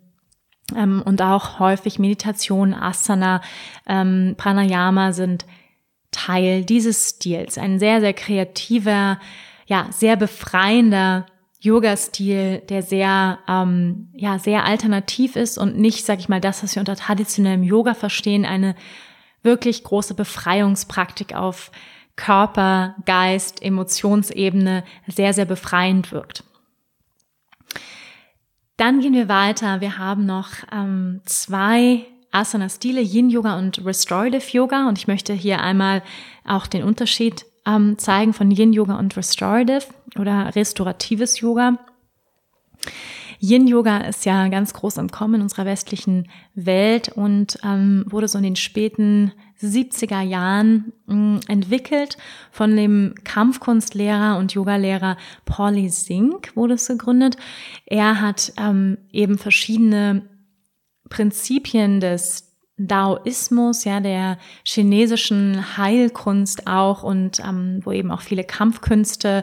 [0.76, 3.40] ähm, und auch häufig Meditation, Asana,
[3.86, 5.46] ähm, Pranayama sind
[6.10, 7.58] Teil dieses Stils.
[7.58, 9.18] Ein sehr, sehr kreativer,
[9.68, 11.26] ja, sehr befreiender
[11.60, 16.74] Yoga-Stil, der sehr, ähm, ja, sehr alternativ ist und nicht, sag ich mal, das, was
[16.74, 18.74] wir unter traditionellem Yoga verstehen, eine
[19.42, 21.70] wirklich große Befreiungspraktik auf
[22.16, 26.44] Körper, Geist, Emotionsebene sehr, sehr befreiend wirkt.
[28.78, 29.82] Dann gehen wir weiter.
[29.82, 34.88] Wir haben noch ähm, zwei Asana-Stile, Yin-Yoga und Restorative Yoga.
[34.88, 36.02] Und ich möchte hier einmal
[36.46, 39.86] auch den Unterschied ähm, zeigen von Yin Yoga und Restorative
[40.18, 41.78] oder restauratives Yoga.
[43.40, 48.26] Yin Yoga ist ja ganz groß im Kommen in unserer westlichen Welt und ähm, wurde
[48.26, 52.16] so in den späten 70er Jahren äh, entwickelt
[52.50, 57.36] von dem Kampfkunstlehrer und Yogalehrer Pauli Singh wurde es gegründet.
[57.86, 60.22] Er hat ähm, eben verschiedene
[61.08, 62.47] Prinzipien des
[62.78, 69.42] Daoismus, ja, der chinesischen Heilkunst auch und ähm, wo eben auch viele Kampfkünste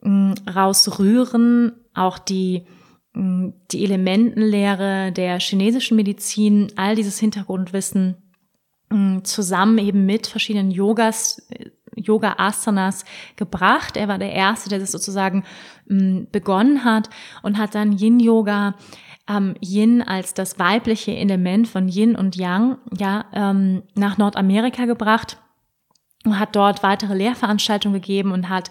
[0.00, 2.64] mh, rausrühren, auch die
[3.12, 8.16] mh, die Elementenlehre der chinesischen Medizin, all dieses Hintergrundwissen
[8.90, 11.46] mh, zusammen eben mit verschiedenen Yogas,
[11.94, 13.04] Yoga Asanas
[13.36, 13.98] gebracht.
[13.98, 15.44] Er war der erste, der das sozusagen
[15.84, 17.10] begonnen hat
[17.42, 18.76] und hat dann Yin Yoga
[19.28, 25.38] ähm, Yin als das weibliche Element von Yin und Yang ja ähm, nach Nordamerika gebracht
[26.24, 28.70] und hat dort weitere Lehrveranstaltungen gegeben und hat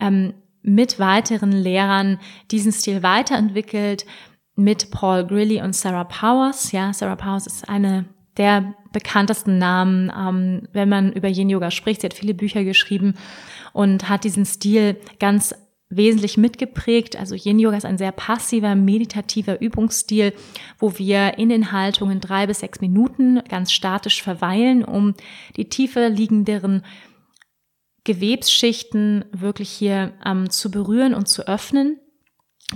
[0.00, 2.18] ähm, mit weiteren Lehrern
[2.50, 4.06] diesen Stil weiterentwickelt
[4.54, 6.72] mit Paul Grilly und Sarah Powers.
[6.72, 12.00] Ja, Sarah Powers ist eine der bekanntesten Namen, ähm, wenn man über Yin Yoga spricht.
[12.00, 13.14] Sie hat viele Bücher geschrieben
[13.72, 15.54] und hat diesen Stil ganz
[15.90, 17.16] wesentlich mitgeprägt.
[17.16, 20.34] Also Yin Yoga ist ein sehr passiver, meditativer Übungsstil,
[20.78, 25.14] wo wir in den Haltungen drei bis sechs Minuten ganz statisch verweilen, um
[25.56, 26.82] die tiefer liegenderen
[28.04, 31.98] Gewebsschichten wirklich hier ähm, zu berühren und zu öffnen.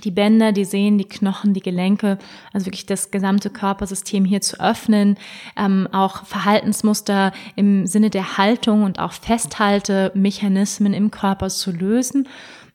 [0.04, 2.18] Die Bänder, die Sehnen, die Knochen, die Gelenke,
[2.54, 5.18] also wirklich das gesamte Körpersystem hier zu öffnen,
[5.54, 12.26] ähm, auch Verhaltensmuster im Sinne der Haltung und auch Festhaltemechanismen im Körper zu lösen.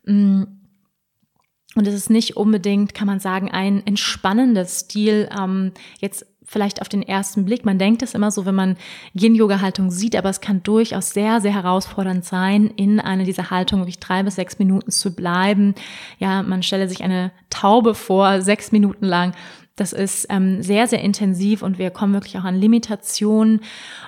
[0.08, 6.90] Und es ist nicht unbedingt, kann man sagen, ein entspannendes Stil, ähm, jetzt vielleicht auf
[6.90, 7.66] den ersten Blick.
[7.66, 8.78] Man denkt es immer so, wenn man
[9.14, 14.00] Yin-Yoga-Haltung sieht, aber es kann durchaus sehr, sehr herausfordernd sein, in einer dieser Haltungen wirklich
[14.00, 15.76] drei bis sechs Minuten zu bleiben.
[16.20, 19.34] Ja, man stelle sich eine Taube vor, sechs Minuten lang.
[19.76, 23.60] Das ist ähm, sehr, sehr intensiv und wir kommen wirklich auch an Limitationen.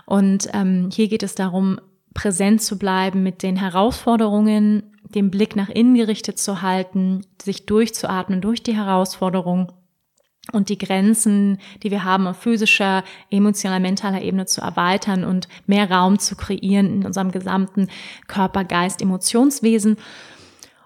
[0.06, 1.80] Und ähm, hier geht es darum,
[2.14, 8.42] präsent zu bleiben mit den Herausforderungen, den Blick nach innen gerichtet zu halten, sich durchzuatmen
[8.42, 9.72] durch die Herausforderung
[10.52, 15.90] und die Grenzen, die wir haben auf physischer, emotionaler, mentaler Ebene zu erweitern und mehr
[15.90, 17.88] Raum zu kreieren in unserem gesamten
[18.28, 19.98] Körper, Geist, Emotionswesen.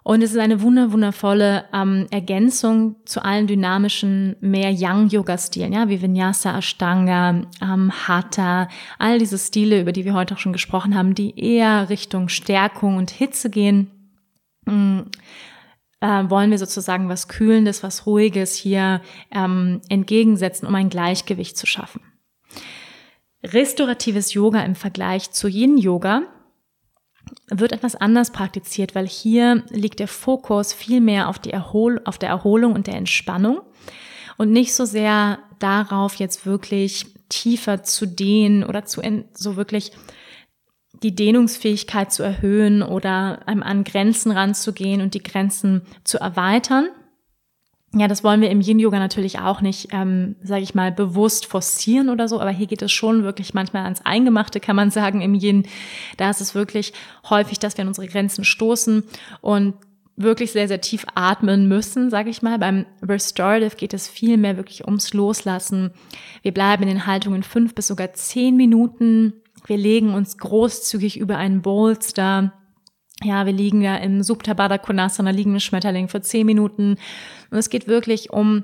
[0.06, 6.02] Und es ist eine wunder, wundervolle ähm, Ergänzung zu allen dynamischen, mehr Yang-Yoga-Stilen, ja, wie
[6.02, 8.68] Vinyasa, Ashtanga, ähm, Hatha,
[9.00, 12.98] all diese Stile, über die wir heute auch schon gesprochen haben, die eher Richtung Stärkung
[12.98, 13.92] und Hitze gehen
[14.66, 19.02] Äh, wollen wir sozusagen was Kühlendes, was Ruhiges hier
[19.32, 22.02] ähm, entgegensetzen, um ein Gleichgewicht zu schaffen.
[23.42, 26.24] Restauratives Yoga im Vergleich zu Yin-Yoga
[27.50, 32.18] wird etwas anders praktiziert, weil hier liegt der Fokus viel mehr auf, die Erhol auf
[32.18, 33.62] der Erholung und der Entspannung
[34.38, 39.02] und nicht so sehr darauf, jetzt wirklich tiefer zu dehnen oder zu
[39.34, 39.94] so wirklich
[41.04, 46.88] die Dehnungsfähigkeit zu erhöhen oder an Grenzen ranzugehen und die Grenzen zu erweitern.
[47.96, 52.10] Ja, das wollen wir im Yin-Yoga natürlich auch nicht, ähm, sage ich mal, bewusst forcieren
[52.10, 55.36] oder so, aber hier geht es schon wirklich manchmal ans Eingemachte, kann man sagen, im
[55.36, 55.68] Yin.
[56.18, 56.94] Da ist es wirklich
[57.30, 59.04] häufig, dass wir an unsere Grenzen stoßen
[59.42, 59.76] und
[60.16, 62.58] wirklich sehr, sehr tief atmen müssen, sage ich mal.
[62.58, 65.92] Beim Restorative geht es viel mehr wirklich ums Loslassen.
[66.42, 69.34] Wir bleiben in den Haltungen fünf bis sogar zehn Minuten
[69.66, 72.54] wir legen uns großzügig über einen Bolster.
[73.24, 76.98] Ja, wir liegen ja im Subtabada Konasana, liegen im Schmetterling für zehn Minuten.
[77.52, 78.64] Und es geht wirklich um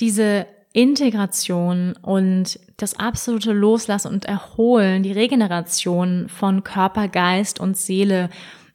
[0.00, 8.30] diese Integration und das absolute Loslassen und Erholen, die Regeneration von Körper, Geist und Seele,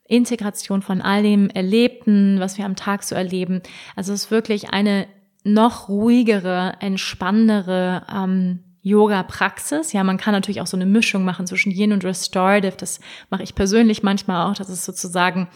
[0.08, 3.62] Integration von all dem Erlebten, was wir am Tag so erleben.
[3.96, 5.08] Also es ist wirklich eine
[5.44, 9.94] noch ruhigere, entspannendere ähm, Yoga-Praxis.
[9.94, 12.78] Ja, man kann natürlich auch so eine Mischung machen zwischen Yin und Restorative.
[12.78, 13.00] Das
[13.32, 15.48] mache ich persönlich manchmal auch, dass es sozusagen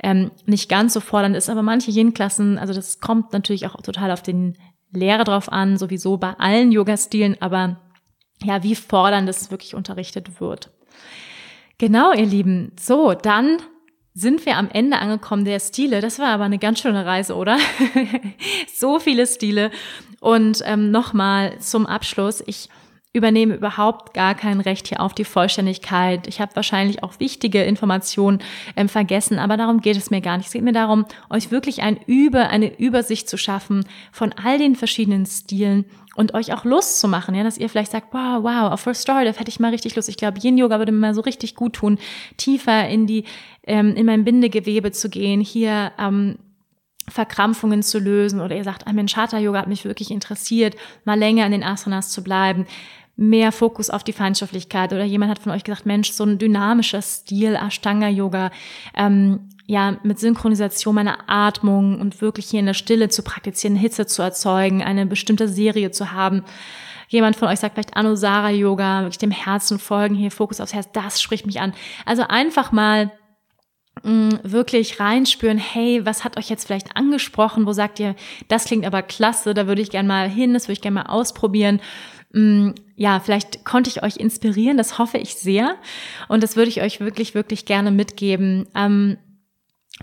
[0.00, 1.50] ähm, nicht ganz so fordernd ist.
[1.50, 4.56] Aber manche Yin-Klassen, also das kommt natürlich auch total auf den
[4.92, 7.42] Lehrer drauf an, sowieso bei allen Yoga-Stilen.
[7.42, 7.80] Aber
[8.44, 10.70] ja, wie fordernd es wirklich unterrichtet wird.
[11.78, 12.70] Genau, ihr Lieben.
[12.78, 13.58] So, dann
[14.18, 16.00] sind wir am Ende angekommen der Stile.
[16.00, 17.56] Das war aber eine ganz schöne Reise, oder?
[18.74, 19.70] so viele Stile.
[20.18, 22.68] Und ähm, nochmal zum Abschluss, ich
[23.12, 26.26] übernehme überhaupt gar kein Recht hier auf die Vollständigkeit.
[26.26, 28.40] Ich habe wahrscheinlich auch wichtige Informationen
[28.76, 30.46] ähm, vergessen, aber darum geht es mir gar nicht.
[30.46, 34.74] Es geht mir darum, euch wirklich ein Über, eine Übersicht zu schaffen von all den
[34.74, 35.84] verschiedenen Stilen
[36.18, 39.38] und euch auch Lust zu machen, ja, dass ihr vielleicht sagt, wow, wow, auf Restorative
[39.38, 40.08] hätte ich mal richtig Lust.
[40.08, 41.96] Ich glaube, Yin Yoga würde mir mal so richtig gut tun,
[42.36, 43.22] tiefer in die,
[43.62, 46.38] ähm, in mein Bindegewebe zu gehen, hier ähm,
[47.08, 51.16] Verkrampfungen zu lösen oder ihr sagt, ah Mensch, Hatha Yoga hat mich wirklich interessiert, mal
[51.16, 52.66] länger in den Asanas zu bleiben,
[53.14, 57.00] mehr Fokus auf die Feinstofflichkeit oder jemand hat von euch gesagt, Mensch, so ein dynamischer
[57.00, 58.50] Stil, Ashtanga Yoga,
[58.96, 64.06] ähm, ja, mit Synchronisation meiner Atmung und wirklich hier in der Stille zu praktizieren, Hitze
[64.06, 66.42] zu erzeugen, eine bestimmte Serie zu haben.
[67.08, 70.88] Jemand von euch sagt vielleicht Anusara Yoga, wirklich dem Herzen folgen, hier Fokus aufs Herz,
[70.92, 71.72] das spricht mich an.
[72.04, 73.12] Also einfach mal
[74.04, 77.66] Mm, wirklich reinspüren, hey, was hat euch jetzt vielleicht angesprochen?
[77.66, 78.14] Wo sagt ihr,
[78.48, 81.06] das klingt aber klasse, da würde ich gerne mal hin, das würde ich gerne mal
[81.06, 81.80] ausprobieren.
[82.32, 85.76] Mm, ja, vielleicht konnte ich euch inspirieren, das hoffe ich sehr.
[86.28, 88.68] Und das würde ich euch wirklich, wirklich gerne mitgeben.
[88.74, 89.18] Ähm,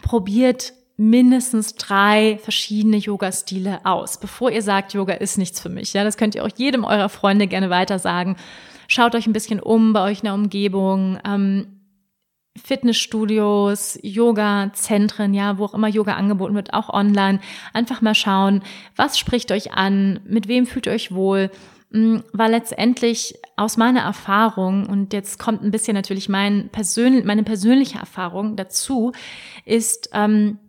[0.01, 5.93] probiert mindestens drei verschiedene Yoga-Stile aus, bevor ihr sagt, Yoga ist nichts für mich.
[5.93, 8.37] Ja, das könnt ihr auch jedem eurer Freunde gerne weiter sagen.
[8.87, 11.19] Schaut euch ein bisschen um bei euch in der Umgebung.
[11.25, 11.67] Ähm,
[12.63, 17.39] Fitnessstudios, Yoga-Zentren, ja, wo auch immer Yoga angeboten wird, auch online.
[17.73, 18.63] Einfach mal schauen,
[18.95, 21.51] was spricht euch an, mit wem fühlt ihr euch wohl.
[21.89, 27.43] Mm, weil letztendlich aus meiner Erfahrung, und jetzt kommt ein bisschen natürlich mein persönlich, meine
[27.43, 29.13] persönliche Erfahrung dazu,
[29.65, 30.59] ist, ähm,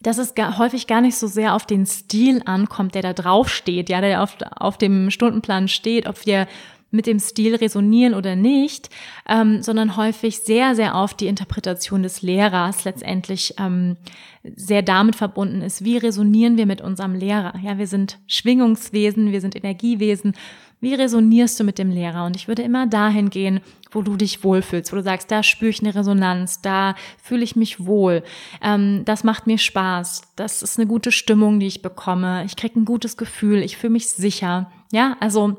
[0.00, 3.48] dass es gar, häufig gar nicht so sehr auf den Stil ankommt, der da drauf
[3.48, 6.46] steht, ja, der auf, auf dem Stundenplan steht, ob wir
[6.94, 8.88] mit dem Stil resonieren oder nicht,
[9.28, 13.96] ähm, sondern häufig sehr, sehr auf die Interpretation des Lehrers letztendlich ähm,
[14.44, 15.84] sehr damit verbunden ist.
[15.84, 17.54] Wie resonieren wir mit unserem Lehrer?
[17.62, 20.34] Ja, wir sind Schwingungswesen, wir sind Energiewesen.
[20.80, 22.26] Wie resonierst du mit dem Lehrer?
[22.26, 23.60] Und ich würde immer dahin gehen,
[23.90, 27.56] wo du dich wohlfühlst, wo du sagst, da spüre ich eine Resonanz, da fühle ich
[27.56, 28.22] mich wohl,
[28.62, 32.78] ähm, das macht mir Spaß, das ist eine gute Stimmung, die ich bekomme, ich kriege
[32.78, 34.70] ein gutes Gefühl, ich fühle mich sicher.
[34.92, 35.56] Ja, also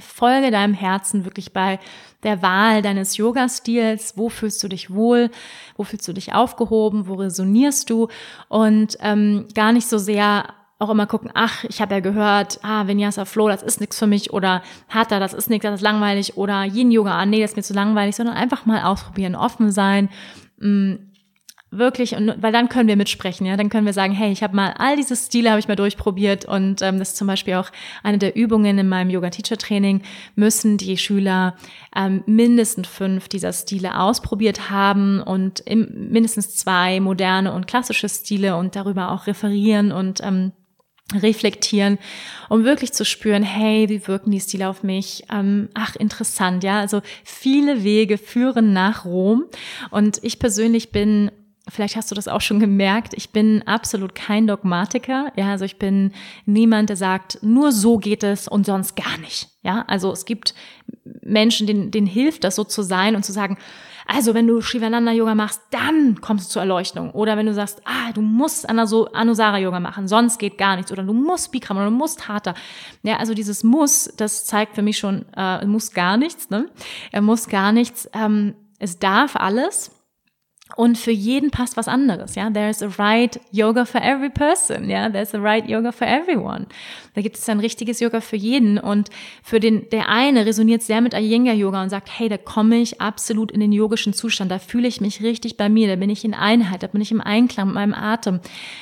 [0.00, 1.78] Folge deinem Herzen wirklich bei
[2.22, 4.16] der Wahl deines Yoga-Stils.
[4.16, 5.30] Wo fühlst du dich wohl?
[5.76, 7.08] Wo fühlst du dich aufgehoben?
[7.08, 8.08] Wo resonierst du?
[8.48, 12.86] Und ähm, gar nicht so sehr auch immer gucken, ach, ich habe ja gehört, ah,
[12.86, 16.36] Vinyasa Flow, das ist nichts für mich oder Hatha, das ist nichts, das ist langweilig
[16.36, 19.72] oder Yin Yoga, ah, nee, das ist mir zu langweilig, sondern einfach mal ausprobieren, offen
[19.72, 20.08] sein,
[20.58, 20.98] mh, mm,
[21.70, 24.56] wirklich, und, weil dann können wir mitsprechen, ja, dann können wir sagen, hey, ich habe
[24.56, 27.70] mal all diese Stile habe ich mal durchprobiert und ähm, das ist zum Beispiel auch
[28.02, 30.02] eine der Übungen in meinem Yoga-Teacher-Training,
[30.34, 31.56] müssen die Schüler
[31.94, 38.56] ähm, mindestens fünf dieser Stile ausprobiert haben und im, mindestens zwei moderne und klassische Stile
[38.56, 40.52] und darüber auch referieren und ähm,
[41.14, 41.98] reflektieren,
[42.48, 45.24] um wirklich zu spüren, hey, wie wirken die Stile auf mich?
[45.32, 46.80] Ähm, ach, interessant, ja.
[46.80, 49.44] Also viele Wege führen nach Rom.
[49.90, 51.30] Und ich persönlich bin
[51.70, 53.12] Vielleicht hast du das auch schon gemerkt.
[53.14, 55.32] Ich bin absolut kein Dogmatiker.
[55.36, 56.12] Ja, also ich bin
[56.46, 59.48] niemand, der sagt, nur so geht es und sonst gar nicht.
[59.62, 60.54] Ja, also es gibt
[61.22, 63.58] Menschen, denen, denen hilft das so zu sein und zu sagen,
[64.10, 67.10] also wenn du Shivananda Yoga machst, dann kommst du zur Erleuchtung.
[67.10, 70.90] Oder wenn du sagst, ah, du musst Anusara Yoga machen, sonst geht gar nichts.
[70.90, 72.54] Oder du musst Bikram oder du musst Hatha.
[73.02, 76.48] Ja, also dieses Muss, das zeigt für mich schon, äh, muss gar nichts.
[76.48, 76.70] Ne?
[77.12, 78.08] Er muss gar nichts.
[78.14, 79.90] Ähm, es darf alles.
[80.76, 82.50] Und für jeden passt was anderes, ja.
[82.50, 85.08] There's a right yoga for every person, ja.
[85.08, 86.66] There's a right yoga for everyone.
[87.18, 89.10] Da gibt es ein richtiges Yoga für jeden und
[89.42, 93.00] für den, der eine resoniert sehr mit Iyengar Yoga und sagt, hey, da komme ich
[93.00, 96.24] absolut in den yogischen Zustand, da fühle ich mich richtig bei mir, da bin ich
[96.24, 98.38] in Einheit, da bin ich im Einklang mit meinem Atem,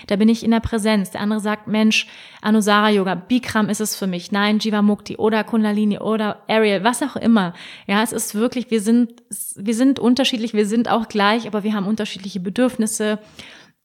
[0.06, 1.12] da bin ich in der Präsenz.
[1.12, 2.08] Der andere sagt, Mensch,
[2.42, 7.16] Anusara Yoga, Bikram ist es für mich, nein, Jivamukti oder Kundalini oder Ariel, was auch
[7.16, 7.54] immer.
[7.86, 9.14] Ja, es ist wirklich, wir sind,
[9.56, 13.18] wir sind unterschiedlich, wir sind auch gleich, aber wir haben unterschiedliche Bedürfnisse,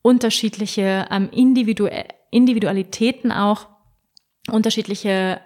[0.01, 1.87] unterschiedliche ähm, Individu
[2.31, 3.67] Individualitäten auch
[4.49, 5.41] unterschiedliche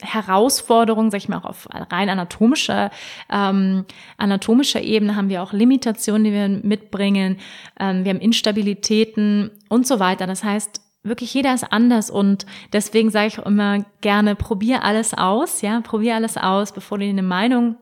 [0.00, 2.90] Herausforderungen, sag ich mal, auch auf rein anatomischer,
[3.30, 3.84] ähm,
[4.18, 7.38] anatomischer Ebene haben wir auch Limitationen, die wir mitbringen.
[7.78, 10.26] Ähm, wir haben Instabilitäten und so weiter.
[10.26, 15.62] Das heißt, wirklich jeder ist anders und deswegen sage ich immer gerne, probier alles aus,
[15.62, 17.76] ja, probier alles aus, bevor du dir eine Meinung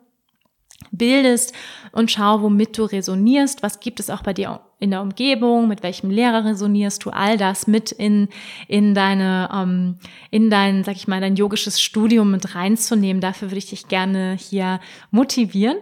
[0.92, 1.54] bildest
[1.92, 5.82] und schau, womit du resonierst, was gibt es auch bei dir in der Umgebung, mit
[5.82, 8.28] welchem Lehrer resonierst du, all das mit in,
[8.66, 9.98] in deine, ähm,
[10.30, 13.20] in dein, sag ich mal, dein yogisches Studium mit reinzunehmen.
[13.20, 15.76] Dafür würde ich dich gerne hier motivieren.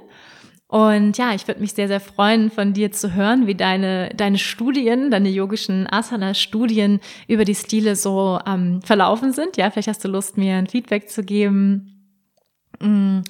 [0.66, 4.36] Und ja, ich würde mich sehr, sehr freuen, von dir zu hören, wie deine, deine
[4.36, 9.57] Studien, deine yogischen Asana-Studien über die Stile so ähm, verlaufen sind.
[9.57, 12.20] Ja, vielleicht hast du Lust, mir ein Feedback zu geben.
[12.80, 13.20] Mm.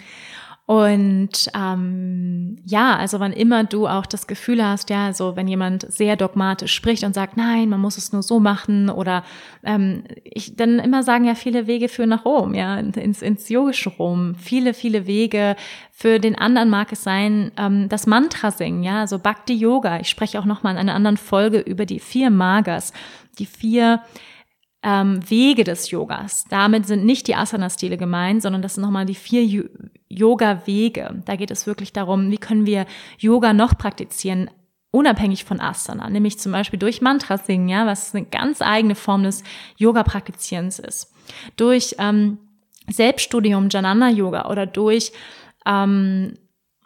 [0.69, 5.91] Und ähm, ja, also wann immer du auch das Gefühl hast, ja, so wenn jemand
[5.91, 9.25] sehr dogmatisch spricht und sagt, nein, man muss es nur so machen oder
[9.65, 13.89] ähm, ich dann immer sagen ja viele Wege führen nach Rom, ja, ins, ins yogische
[13.89, 14.35] Rom.
[14.35, 15.57] Viele, viele Wege.
[15.91, 20.01] Für den anderen mag es sein, ähm, das Mantra singen, ja, so Bhakti Yoga.
[20.01, 22.93] Ich spreche auch nochmal in einer anderen Folge über die vier Magas,
[23.39, 24.03] die vier
[24.83, 26.45] ähm, Wege des Yogas.
[26.49, 29.69] Damit sind nicht die Asana-Stile gemeint, sondern das sind nochmal die vier
[30.09, 31.23] Yoga-Wege.
[31.25, 32.87] Da geht es wirklich darum, wie können wir
[33.19, 34.51] Yoga noch praktizieren,
[34.91, 39.25] unabhängig von Asana, nämlich zum Beispiel durch Mantra singen, ja, was eine ganz eigene Form
[39.25, 39.43] des
[39.77, 41.13] Yoga-Praktizierens ist.
[41.57, 42.39] Durch ähm,
[42.89, 45.13] Selbststudium Janana Yoga oder durch
[45.67, 46.35] ähm,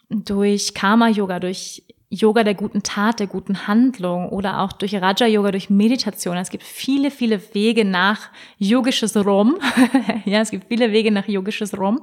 [0.08, 1.84] durch Karma Yoga, durch
[2.14, 6.36] Yoga der guten Tat, der guten Handlung oder auch durch Raja Yoga, durch Meditation.
[6.36, 9.56] Es gibt viele, viele Wege nach yogisches Rom.
[10.26, 12.02] ja, es gibt viele Wege nach yogisches Rom.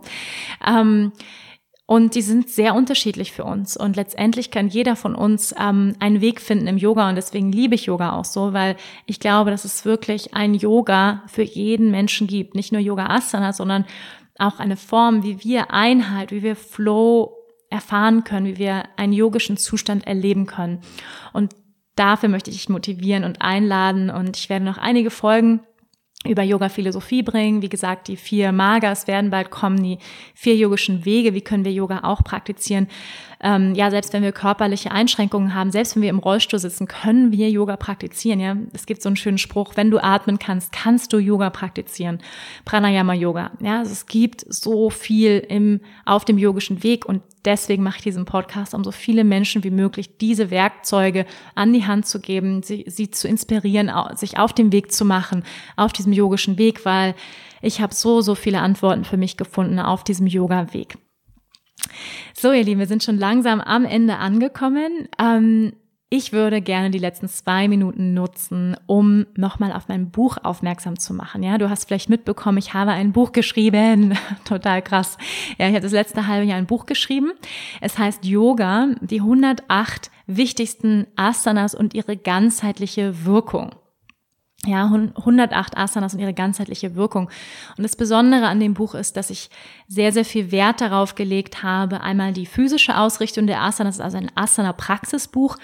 [0.66, 1.12] Ähm,
[1.86, 3.78] Und die sind sehr unterschiedlich für uns.
[3.78, 7.10] Und letztendlich kann jeder von uns ähm, einen Weg finden im Yoga.
[7.10, 11.24] Und deswegen liebe ich Yoga auch so, weil ich glaube, dass es wirklich ein Yoga
[11.28, 12.56] für jeden Menschen gibt.
[12.56, 13.86] Nicht nur Yoga Asana, sondern
[14.38, 17.39] auch eine Form, wie wir Einheit, wie wir Flow
[17.70, 20.82] erfahren können, wie wir einen yogischen Zustand erleben können.
[21.34, 21.56] Und
[21.96, 24.10] dafür möchte ich dich motivieren und einladen.
[24.10, 25.62] Und ich werde noch einige Folgen
[26.26, 27.62] über Yoga-Philosophie bringen.
[27.62, 30.00] Wie gesagt, die vier Magas werden bald kommen, die
[30.36, 31.34] vier yogischen Wege.
[31.34, 32.88] Wie können wir Yoga auch praktizieren?
[33.42, 37.32] Ähm, ja, selbst wenn wir körperliche Einschränkungen haben, selbst wenn wir im Rollstuhl sitzen, können
[37.32, 38.40] wir Yoga praktizieren.
[38.40, 42.20] Ja, es gibt so einen schönen Spruch: Wenn du atmen kannst, kannst du Yoga praktizieren.
[42.66, 43.52] Pranayama Yoga.
[43.62, 48.04] Ja, also es gibt so viel im auf dem yogischen Weg und deswegen mache ich
[48.04, 51.26] diesen Podcast, um so viele Menschen wie möglich diese Werkzeuge
[51.56, 55.44] an die Hand zu geben, sie, sie zu inspirieren, sich auf den Weg zu machen,
[55.78, 57.16] auf diesem yogischen Weg, weil
[57.62, 60.98] ich habe so, so viele Antworten für mich gefunden auf diesem Yoga-Weg.
[62.34, 65.08] So, ihr Lieben, wir sind schon langsam am Ende angekommen.
[65.18, 65.74] Ähm,
[66.12, 71.14] ich würde gerne die letzten zwei Minuten nutzen, um nochmal auf mein Buch aufmerksam zu
[71.14, 71.44] machen.
[71.44, 74.18] Ja, du hast vielleicht mitbekommen, ich habe ein Buch geschrieben.
[74.44, 75.20] Total krass.
[75.60, 77.34] Ja, ich habe das letzte halbe Jahr ein Buch geschrieben.
[77.80, 83.76] Es heißt Yoga, die 108 wichtigsten Asanas und ihre ganzheitliche Wirkung.
[84.66, 87.30] Ja, 108 Asanas und ihre ganzheitliche Wirkung.
[87.78, 89.50] Und das Besondere an dem Buch ist, dass ich
[89.88, 94.32] sehr, sehr viel Wert darauf gelegt habe, einmal die physische Ausrichtung der Asanas, also ein
[94.36, 95.56] Asana-Praxisbuch,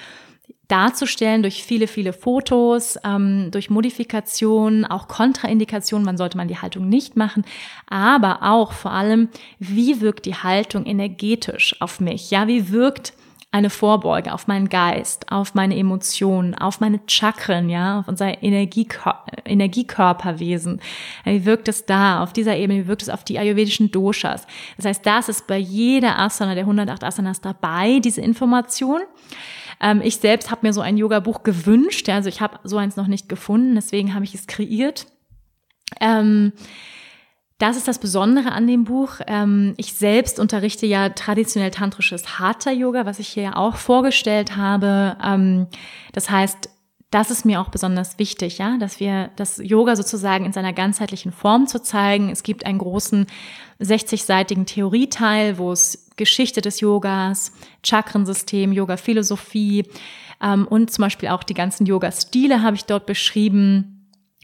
[0.67, 6.89] darzustellen durch viele, viele Fotos, ähm, durch Modifikationen, auch Kontraindikationen, wann sollte man die Haltung
[6.89, 7.45] nicht machen,
[7.87, 9.29] aber auch vor allem,
[9.59, 12.31] wie wirkt die Haltung energetisch auf mich?
[12.31, 13.13] Ja, wie wirkt
[13.56, 19.24] eine Vorbeuge auf meinen Geist, auf meine Emotionen, auf meine Chakren, ja, auf unser Energiekör
[19.45, 20.82] Energiekörperwesen.
[21.24, 22.84] Wie wirkt es da auf dieser Ebene?
[22.84, 24.45] Wie wirkt es auf die ayurvedischen Doshas?
[24.76, 28.99] Das heißt, das ist bei jeder Asana der 108 Asanas dabei, diese Information.
[29.80, 33.08] Ähm, ich selbst habe mir so ein Yoga-Buch gewünscht, also ich habe so eins noch
[33.08, 35.08] nicht gefunden, deswegen habe ich es kreiert.
[36.01, 36.51] Ähm,
[37.58, 39.22] das ist das Besondere an dem Buch.
[39.28, 45.16] Ähm, ich selbst unterrichte ja traditionell tantrisches Hatha-Yoga, was ich hier ja auch vorgestellt habe.
[45.24, 45.68] Ähm,
[46.12, 46.70] das heißt,
[47.12, 51.32] das ist mir auch besonders wichtig, ja, dass wir das Yoga sozusagen in seiner ganzheitlichen
[51.32, 52.30] Form zu zeigen.
[52.30, 53.28] Es gibt einen großen
[53.80, 57.53] 60-seitigen Theorieteil, wo es Geschichte des Yogas,
[57.86, 59.86] Chakrensystem, Yoga-Philosophie
[60.41, 63.94] ähm, und zum Beispiel auch die ganzen Yoga-Stile habe ich dort beschrieben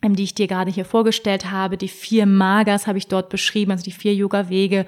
[0.03, 1.77] die ich dir gerade hier vorgestellt habe.
[1.77, 4.85] Die vier Magas habe ich dort beschrieben, also die vier Yoga-Wege.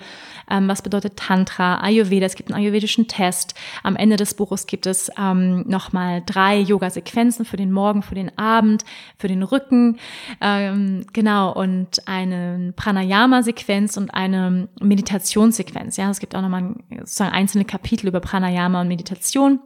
[0.49, 2.26] Ähm, was bedeutet Tantra, Ayurveda?
[2.26, 3.53] Es gibt einen ayurvedischen Test.
[3.84, 8.38] Am Ende des Buches gibt es ähm, nochmal drei Yoga-Sequenzen für den Morgen, für den
[8.38, 8.84] Abend,
[9.18, 9.99] für den Rücken.
[10.41, 15.97] Ähm, genau, und eine Pranayama-Sequenz und eine Meditationssequenz.
[15.97, 19.59] Ja, es gibt auch nochmal sozusagen einzelne Kapitel über Pranayama und Meditation.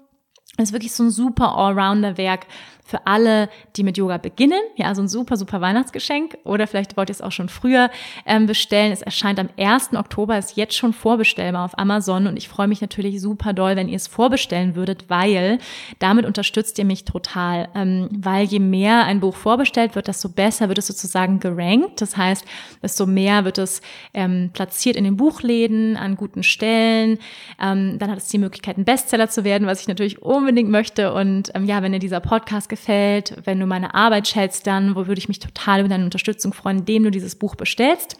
[0.57, 2.47] Das ist wirklich so ein super Allrounder-Werk
[2.87, 4.61] für alle, die mit Yoga beginnen.
[4.77, 6.37] Ja, so ein super, super Weihnachtsgeschenk.
[6.45, 7.89] Oder vielleicht wollt ihr es auch schon früher
[8.25, 8.93] ähm, bestellen.
[8.93, 9.93] Es erscheint am 1.
[9.93, 12.27] Oktober, ist jetzt schon vorbestellbar auf Amazon.
[12.27, 15.59] Und ich freue mich natürlich super doll, wenn ihr es vorbestellen würdet, weil
[15.99, 17.67] damit unterstützt ihr mich total.
[17.75, 21.99] Ähm, weil je mehr ein Buch vorbestellt wird, desto besser wird es sozusagen gerankt.
[21.99, 22.45] Das heißt,
[22.81, 23.81] desto mehr wird es
[24.13, 27.19] ähm, platziert in den Buchläden, an guten Stellen.
[27.61, 31.13] Ähm, dann hat es die Möglichkeit, ein Bestseller zu werden, was ich natürlich unbedingt möchte.
[31.13, 35.17] Und ähm, ja, wenn ihr dieser Podcast gefällt, wenn du meine Arbeit schätzt, dann würde
[35.17, 38.17] ich mich total über deine Unterstützung freuen, indem du dieses Buch bestellst.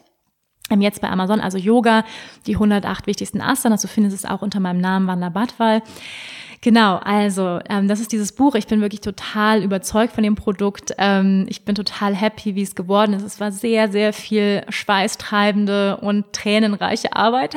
[0.70, 2.04] Ähm, jetzt bei Amazon, also Yoga,
[2.46, 5.82] die 108 wichtigsten Asanas, du findest es auch unter meinem Namen Wanda Badwal.
[6.60, 8.56] Genau, also ähm, das ist dieses Buch.
[8.56, 10.92] Ich bin wirklich total überzeugt von dem Produkt.
[10.98, 13.22] Ähm, ich bin total happy, wie es geworden ist.
[13.22, 17.54] Es war sehr, sehr viel schweißtreibende und tränenreiche Arbeit.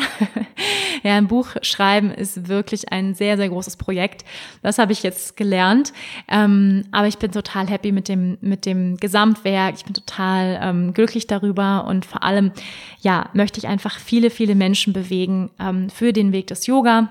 [1.03, 4.23] ja, ein Buch schreiben ist wirklich ein sehr, sehr großes Projekt.
[4.61, 5.93] Das habe ich jetzt gelernt.
[6.27, 9.75] Ähm, aber ich bin total happy mit dem, mit dem Gesamtwerk.
[9.77, 12.51] Ich bin total ähm, glücklich darüber und vor allem,
[12.99, 17.09] ja, möchte ich einfach viele, viele Menschen bewegen ähm, für den Weg des Yoga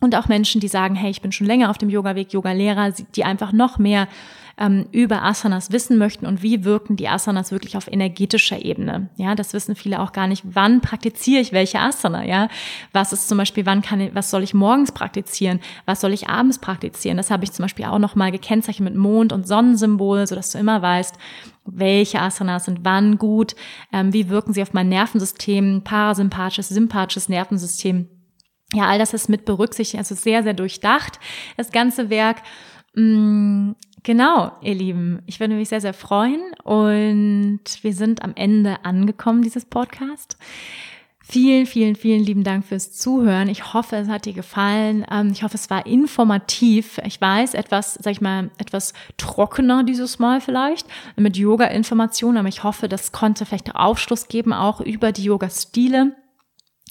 [0.00, 3.24] und auch Menschen, die sagen, hey, ich bin schon länger auf dem Yoga-Weg, Yoga-Lehrer, die
[3.24, 4.08] einfach noch mehr
[4.58, 9.10] ähm, über Asanas wissen möchten und wie wirken die Asanas wirklich auf energetischer Ebene.
[9.16, 10.44] Ja, das wissen viele auch gar nicht.
[10.46, 12.24] Wann praktiziere ich welche Asana?
[12.24, 12.48] Ja,
[12.92, 15.60] was ist zum Beispiel, wann kann ich, was soll ich morgens praktizieren?
[15.84, 17.16] Was soll ich abends praktizieren?
[17.16, 20.80] Das habe ich zum Beispiel auch nochmal gekennzeichnet mit Mond- und Sonnensymbol, sodass du immer
[20.80, 21.16] weißt,
[21.66, 23.56] welche Asanas sind wann gut,
[23.92, 28.08] ähm, wie wirken sie auf mein Nervensystem, parasympathisches, sympathisches Nervensystem
[28.76, 31.18] ja, all das ist mit berücksichtigt, also sehr, sehr durchdacht,
[31.56, 32.42] das ganze Werk.
[32.94, 33.72] Mm,
[34.02, 39.42] genau, ihr Lieben, ich würde mich sehr, sehr freuen und wir sind am Ende angekommen
[39.42, 40.36] dieses Podcast.
[41.28, 43.48] Vielen, vielen, vielen lieben Dank fürs Zuhören.
[43.48, 45.04] Ich hoffe, es hat dir gefallen.
[45.10, 47.00] Ähm, ich hoffe, es war informativ.
[47.04, 52.62] Ich weiß, etwas, sag ich mal, etwas trockener dieses Mal vielleicht mit Yoga-Informationen, aber ich
[52.62, 56.14] hoffe, das konnte vielleicht Aufschluss geben, auch über die Yoga-Stile.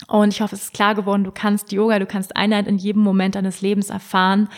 [0.07, 3.01] Und ich hoffe, es ist klar geworden, du kannst Yoga, du kannst Einheit in jedem
[3.01, 4.49] Moment deines Lebens erfahren.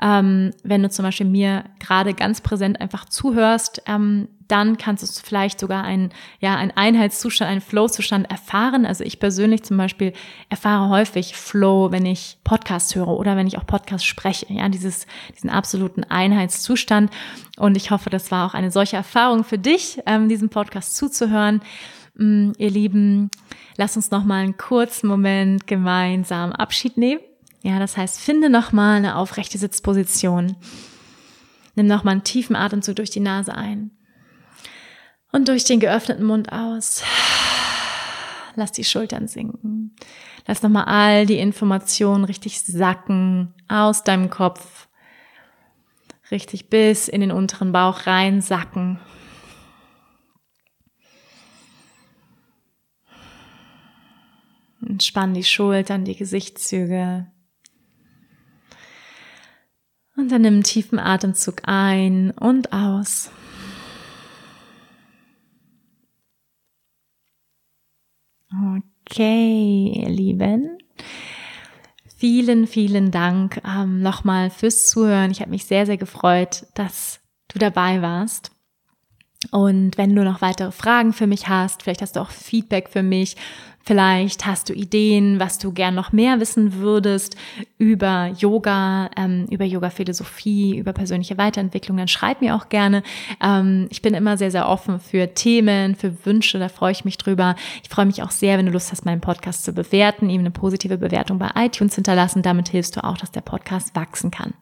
[0.00, 5.26] Ähm, wenn du zum Beispiel mir gerade ganz präsent einfach zuhörst, ähm, dann kannst du
[5.26, 6.10] vielleicht sogar einen,
[6.40, 8.86] ja, einen Einheitszustand, einen Flow-Zustand erfahren.
[8.86, 10.14] Also ich persönlich zum Beispiel
[10.48, 14.46] erfahre häufig Flow, wenn ich Podcasts höre oder wenn ich auch Podcasts spreche.
[14.48, 17.10] Ja, dieses, diesen absoluten Einheitszustand.
[17.58, 21.60] Und ich hoffe, das war auch eine solche Erfahrung für dich, ähm, diesen Podcast zuzuhören.
[22.18, 23.30] Mm, ihr Lieben,
[23.76, 27.20] lass uns noch mal einen kurzen Moment gemeinsam Abschied nehmen.
[27.62, 30.56] Ja, das heißt, finde noch mal eine aufrechte Sitzposition.
[31.74, 33.92] Nimm noch mal einen tiefen Atemzug durch die Nase ein
[35.32, 37.02] und durch den geöffneten Mund aus.
[38.56, 39.94] Lass die Schultern sinken.
[40.46, 44.88] Lass noch mal all die Informationen richtig sacken aus deinem Kopf.
[46.32, 48.98] Richtig bis in den unteren Bauch rein sacken.
[54.98, 57.28] Entspann die Schultern, die Gesichtszüge.
[60.16, 63.30] Und dann nimm einen tiefen Atemzug ein und aus.
[69.06, 70.78] Okay, ihr Lieben.
[72.16, 75.30] Vielen, vielen Dank ähm, nochmal fürs Zuhören.
[75.30, 78.50] Ich habe mich sehr, sehr gefreut, dass du dabei warst.
[79.52, 83.04] Und wenn du noch weitere Fragen für mich hast, vielleicht hast du auch Feedback für
[83.04, 83.36] mich
[83.88, 87.38] Vielleicht hast du Ideen, was du gern noch mehr wissen würdest
[87.78, 93.02] über Yoga, ähm, über Yoga-Philosophie, über persönliche Weiterentwicklung, dann schreib mir auch gerne.
[93.42, 97.16] Ähm, ich bin immer sehr, sehr offen für Themen, für Wünsche, da freue ich mich
[97.16, 97.56] drüber.
[97.82, 100.50] Ich freue mich auch sehr, wenn du Lust hast, meinen Podcast zu bewerten, ihm eine
[100.50, 102.42] positive Bewertung bei iTunes hinterlassen.
[102.42, 104.52] Damit hilfst du auch, dass der Podcast wachsen kann.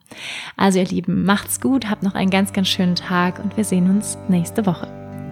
[0.57, 3.91] Also ihr Lieben, macht's gut, habt noch einen ganz, ganz schönen Tag und wir sehen
[3.91, 4.87] uns nächste Woche.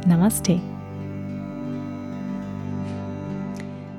[0.04, 0.60] Namaste.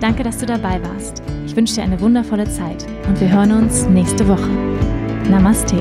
[0.00, 1.22] Danke, dass du dabei warst.
[1.46, 4.48] Ich wünsche dir eine wundervolle Zeit und wir hören uns nächste Woche.
[5.30, 5.76] Namaste.